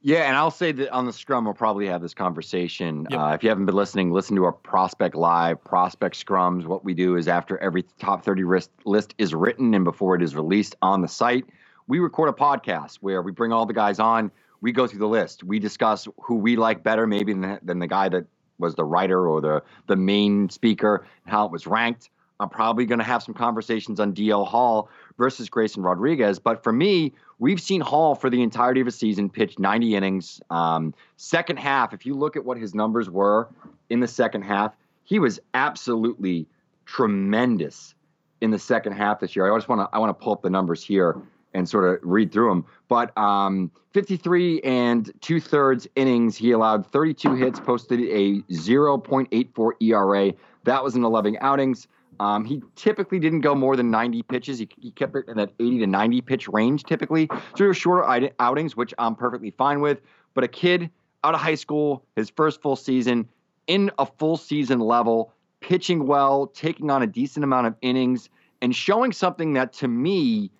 [0.00, 3.06] Yeah, and I'll say that on the scrum, we'll probably have this conversation.
[3.10, 3.20] Yep.
[3.20, 6.66] Uh, if you haven't been listening, listen to our Prospect Live, Prospect Scrums.
[6.66, 10.22] What we do is after every top 30 list, list is written and before it
[10.22, 11.46] is released on the site,
[11.88, 14.30] we record a podcast where we bring all the guys on
[14.60, 15.44] we go through the list.
[15.44, 18.26] We discuss who we like better, maybe than the, than the guy that
[18.58, 22.10] was the writer or the the main speaker, how it was ranked.
[22.40, 26.38] I'm probably going to have some conversations on DL Hall versus Grayson Rodriguez.
[26.38, 30.40] But for me, we've seen Hall for the entirety of a season pitch 90 innings.
[30.48, 33.48] Um, second half, if you look at what his numbers were
[33.90, 36.46] in the second half, he was absolutely
[36.84, 37.94] tremendous
[38.40, 39.52] in the second half this year.
[39.52, 41.20] I just want to I want to pull up the numbers here
[41.58, 42.64] and sort of read through them.
[42.88, 50.32] But um, 53 and two thirds innings, he allowed 32 hits, posted a 0.84 ERA.
[50.64, 51.88] That was in 11 outings.
[52.20, 54.58] Um, he typically didn't go more than 90 pitches.
[54.58, 57.28] He, he, kept it in that 80 to 90 pitch range typically.
[57.56, 60.00] So were shorter outings, which I'm perfectly fine with.
[60.34, 60.90] But a kid
[61.22, 63.28] out of high school, his first full season,
[63.66, 68.30] in a full season level, pitching well, taking on a decent amount of innings,
[68.62, 70.50] and showing something that to me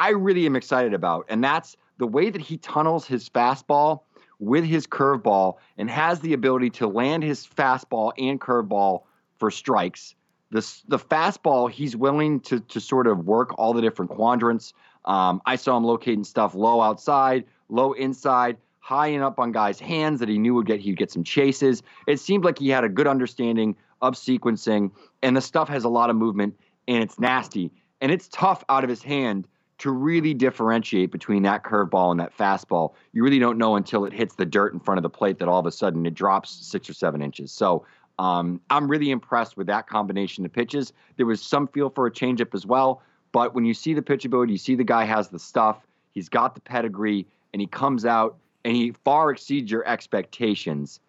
[0.00, 1.26] I really am excited about.
[1.28, 4.00] And that's the way that he tunnels his fastball
[4.38, 9.02] with his curveball and has the ability to land his fastball and curveball
[9.38, 10.14] for strikes.
[10.52, 14.72] The, the fastball, he's willing to, to sort of work all the different quadrants.
[15.04, 19.78] Um, I saw him locating stuff low outside, low inside, high and up on guys'
[19.78, 21.82] hands that he knew would get he'd get some chases.
[22.06, 24.92] It seemed like he had a good understanding of sequencing,
[25.22, 27.70] and the stuff has a lot of movement and it's nasty
[28.00, 29.46] and it's tough out of his hand
[29.80, 34.12] to really differentiate between that curveball and that fastball, you really don't know until it
[34.12, 36.50] hits the dirt in front of the plate that all of a sudden it drops
[36.50, 37.50] six or seven inches.
[37.50, 37.86] So
[38.18, 40.92] um, I'm really impressed with that combination of pitches.
[41.16, 43.02] There was some feel for a changeup as well,
[43.32, 45.78] but when you see the pitch ability, you see the guy has the stuff,
[46.12, 51.00] he's got the pedigree, and he comes out and he far exceeds your expectations.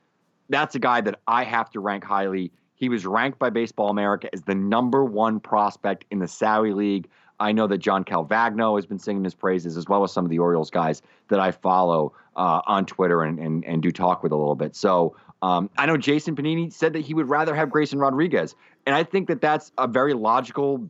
[0.48, 2.54] That's a guy that I have to rank highly.
[2.76, 7.10] He was ranked by Baseball America as the number one prospect in the Sally League.
[7.42, 10.30] I know that John Calvagno has been singing his praises, as well as some of
[10.30, 14.32] the Orioles guys that I follow uh, on Twitter and, and, and do talk with
[14.32, 14.76] a little bit.
[14.76, 18.96] So um, I know Jason Pennini said that he would rather have Grayson Rodriguez, and
[18.96, 20.88] I think that that's a very logical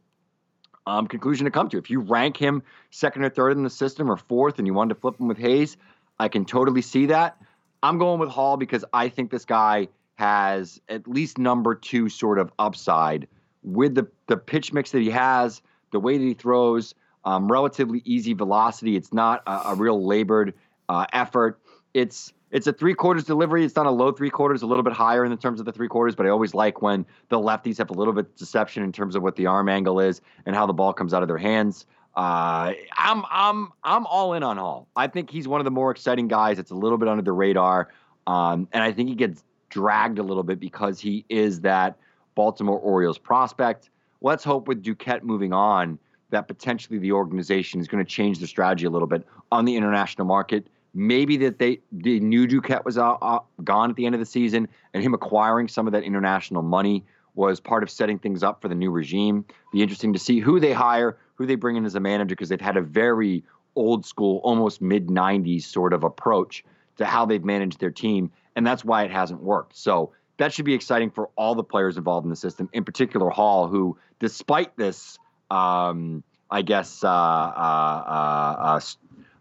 [0.86, 1.78] um, conclusion to come to.
[1.78, 4.96] If you rank him second or third in the system or fourth, and you wanted
[4.96, 5.78] to flip him with Hays,
[6.20, 7.38] I can totally see that.
[7.82, 12.40] I'm going with Hall because I think this guy has at least number two sort
[12.40, 13.30] of upside
[13.64, 15.62] with the the pitch mix that he has
[15.92, 18.96] the way that he throws, um, relatively easy velocity.
[18.96, 20.54] It's not a, a real labored
[20.90, 21.60] uh, effort.
[21.94, 23.64] It's it's a three quarters delivery.
[23.64, 25.72] It's not a low three quarters, a little bit higher in the terms of the
[25.72, 26.16] three quarters.
[26.16, 29.24] But I always like when the lefties have a little bit deception in terms of
[29.24, 31.86] what the arm angle is and how the ball comes out of their hands.
[32.16, 34.88] Uh, I'm I'm I'm all in on Hall.
[34.98, 36.60] I think he's one of the more exciting guys.
[36.60, 37.90] It's a little bit under the radar,
[38.28, 41.98] um, and I think he gets dragged a little bit because he is that
[42.36, 43.90] Baltimore Orioles prospect
[44.22, 46.00] let's hope with Duquette moving on
[46.30, 49.76] that potentially the organization is going to change their strategy a little bit on the
[49.76, 50.68] international market.
[50.94, 54.26] Maybe that they, they knew Duquette was uh, uh, gone at the end of the
[54.26, 57.04] season, and him acquiring some of that international money
[57.36, 59.46] was part of setting things up for the new regime.
[59.72, 62.50] Be interesting to see who they hire, who they bring in as a manager, because
[62.50, 63.44] they've had a very
[63.76, 66.64] old school, almost mid 90s sort of approach
[66.98, 69.78] to how they've managed their team, and that's why it hasn't worked.
[69.78, 70.12] So
[70.42, 73.68] that should be exciting for all the players involved in the system, in particular Hall,
[73.68, 75.20] who, despite this,
[75.52, 78.82] um, I guess, uh, uh, uh, I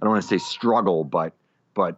[0.03, 1.32] don't want to say struggle, but
[1.72, 1.96] but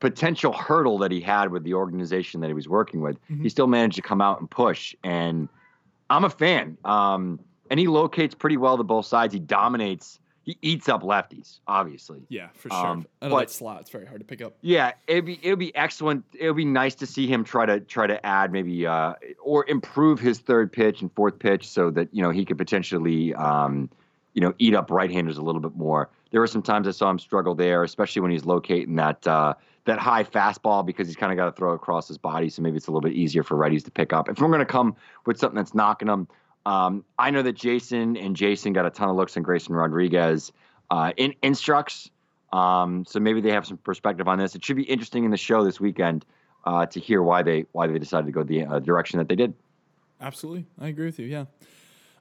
[0.00, 3.44] potential hurdle that he had with the organization that he was working with, mm-hmm.
[3.44, 4.96] he still managed to come out and push.
[5.04, 5.48] And
[6.08, 6.76] I'm a fan.
[6.84, 7.38] Um,
[7.70, 9.32] and he locates pretty well to both sides.
[9.32, 12.22] He dominates he eats up lefties, obviously.
[12.28, 12.86] Yeah, for sure.
[12.86, 14.54] Um, but that slot, it's very hard to pick up.
[14.62, 16.24] Yeah, it'd be it'd be excellent.
[16.38, 19.66] It would be nice to see him try to try to add maybe uh, or
[19.68, 23.90] improve his third pitch and fourth pitch so that you know he could potentially um,
[24.32, 26.08] you know eat up right-handers a little bit more.
[26.30, 29.54] There were some times I saw him struggle there, especially when he's locating that uh,
[29.84, 32.76] that high fastball because he's kind of got to throw across his body, so maybe
[32.76, 34.28] it's a little bit easier for righties to pick up.
[34.28, 36.28] If we're going to come with something that's knocking him,
[36.70, 40.52] Um, I know that Jason and Jason got a ton of looks on Grayson Rodriguez
[40.88, 42.10] uh, in instructs.
[42.52, 44.54] Um, so maybe they have some perspective on this.
[44.54, 46.24] It should be interesting in the show this weekend
[46.64, 49.34] uh, to hear why they why they decided to go the uh, direction that they
[49.34, 49.52] did.
[50.20, 51.26] Absolutely, I agree with you.
[51.26, 51.46] Yeah.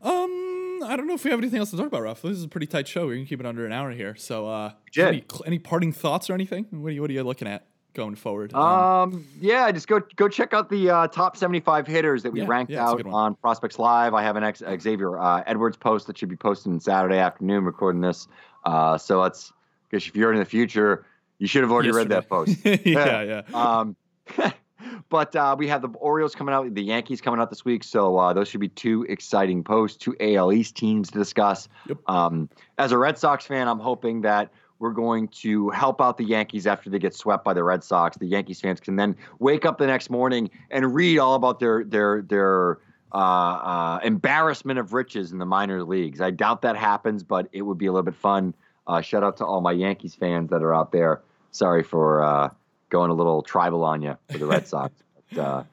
[0.02, 2.24] Um, I don't know if we have anything else to talk about, Ruff.
[2.24, 3.06] This is a pretty tight show.
[3.06, 4.16] We're gonna keep it under an hour here.
[4.16, 6.66] So, uh, any, any parting thoughts or anything?
[6.72, 8.54] What are you What are you looking at going forward?
[8.54, 12.48] Um, yeah, just go go check out the uh, top 75 hitters that we Yeah,
[12.48, 14.14] ranked yeah, out on Prospects Live.
[14.14, 17.64] I have an ex- Xavier uh, Edwards post that should be posted on Saturday afternoon.
[17.66, 18.28] Recording this,
[18.66, 19.52] uh, so let's.
[19.90, 21.06] Because if you're in the future,
[21.40, 22.58] you should have already read that post.
[22.64, 23.42] yeah, yeah.
[23.54, 23.96] Um,
[25.10, 28.18] but uh, we have the Orioles coming out, the Yankees coming out this week, so
[28.18, 31.68] uh, those should be two exciting posts, two AL East teams to discuss.
[32.08, 36.24] Um, as a Red Sox fan, I'm hoping that we're going to help out the
[36.24, 38.18] Yankees after they get swept by the Red Sox.
[38.18, 41.84] The Yankees fans can then wake up the next morning and read all about their
[41.84, 42.80] their their
[43.14, 46.22] uh, uh, embarrassment of riches in the minor leagues.
[46.22, 48.54] I doubt that happens, but it would be a little bit fun.
[48.88, 51.22] Uh, shout out to all my Yankees fans that are out there.
[51.52, 52.50] Sorry for uh,
[52.90, 54.94] going a little tribal on you for the Red Sox.
[55.34, 55.64] But, uh,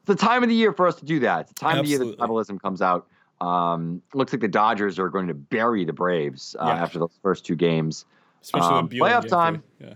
[0.00, 1.42] it's the time of the year for us to do that.
[1.42, 3.06] It's the time of the year that tribalism comes out.
[3.40, 6.82] Um, looks like the Dodgers are going to bury the Braves uh, Yeah.
[6.82, 8.04] after those first two games.
[8.42, 9.62] Especially Um, with Buehler playoff time.
[9.80, 9.94] Yeah.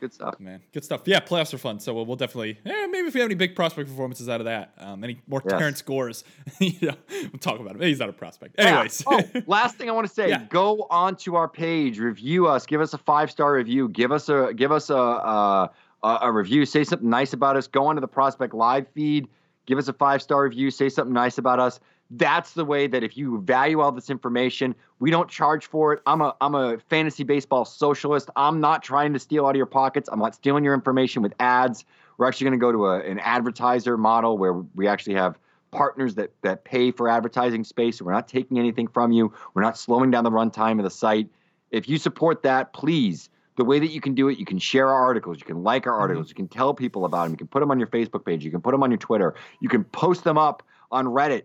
[0.00, 0.40] Good stuff.
[0.40, 1.02] Man, good stuff.
[1.04, 1.78] Yeah, playoffs are fun.
[1.78, 4.46] So we'll, we'll definitely, eh, maybe if we have any big prospect performances out of
[4.46, 5.58] that, um, any more Yes.
[5.58, 6.24] Terrence scores,
[6.58, 7.82] you know, we'll talk about him.
[7.82, 8.54] He's not a prospect.
[8.58, 8.68] Yeah.
[8.68, 10.44] Anyways, Oh, last thing I want to say: Yeah.
[10.48, 14.54] go onto our page, review us, give us a five star review, give us a
[14.56, 15.70] give us a, a
[16.02, 17.66] a a review, say something nice about us.
[17.66, 19.28] Go onto the Prospect Live feed,
[19.66, 21.78] give us a five star review, say something nice about us.
[22.10, 26.02] That's the way that if you value all this information, we don't charge for it.
[26.06, 28.30] I'm a I'm a fantasy baseball socialist.
[28.34, 30.08] I'm not trying to steal out of your pockets.
[30.10, 31.84] I'm not stealing your information with ads.
[32.18, 35.38] We're actually going to go to a, an advertiser model where we actually have
[35.70, 38.02] partners that that pay for advertising space.
[38.02, 39.32] We're not taking anything from you.
[39.54, 41.28] We're not slowing down the runtime of the site.
[41.70, 43.30] If you support that, please.
[43.56, 45.86] The way that you can do it, you can share our articles, you can like
[45.86, 46.30] our articles, mm-hmm.
[46.30, 48.50] you can tell people about them, you can put them on your Facebook page, you
[48.50, 51.42] can put them on your Twitter, you can post them up on Reddit,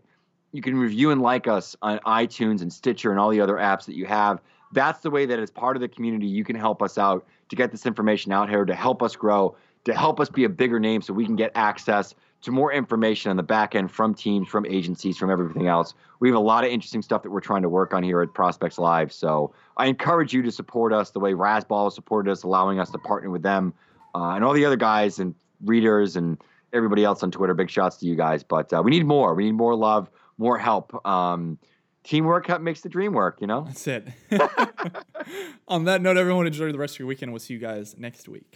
[0.55, 3.85] you can review and like us on iTunes and Stitcher and all the other apps
[3.85, 4.39] that you have.
[4.71, 7.55] That's the way that as part of the community, you can help us out to
[7.55, 10.79] get this information out here, to help us grow, to help us be a bigger
[10.79, 14.47] name so we can get access to more information on the back end from teams,
[14.47, 15.93] from agencies, from everything else.
[16.19, 18.33] We have a lot of interesting stuff that we're trying to work on here at
[18.33, 19.11] Prospects Live.
[19.11, 22.89] So I encourage you to support us the way Razzball has supported us, allowing us
[22.91, 23.73] to partner with them
[24.13, 25.33] uh, and all the other guys and
[25.63, 26.37] readers and
[26.73, 27.53] everybody else on Twitter.
[27.53, 28.43] Big shots to you guys.
[28.43, 29.33] But uh, we need more.
[29.33, 31.05] We need more love, more help.
[31.05, 31.59] Um,
[32.03, 33.65] teamwork makes the dream work, you know?
[33.65, 34.07] that's it.
[35.67, 37.31] On that note, everyone, enjoy the rest of your weekend.
[37.31, 38.55] We'll see you guys next week.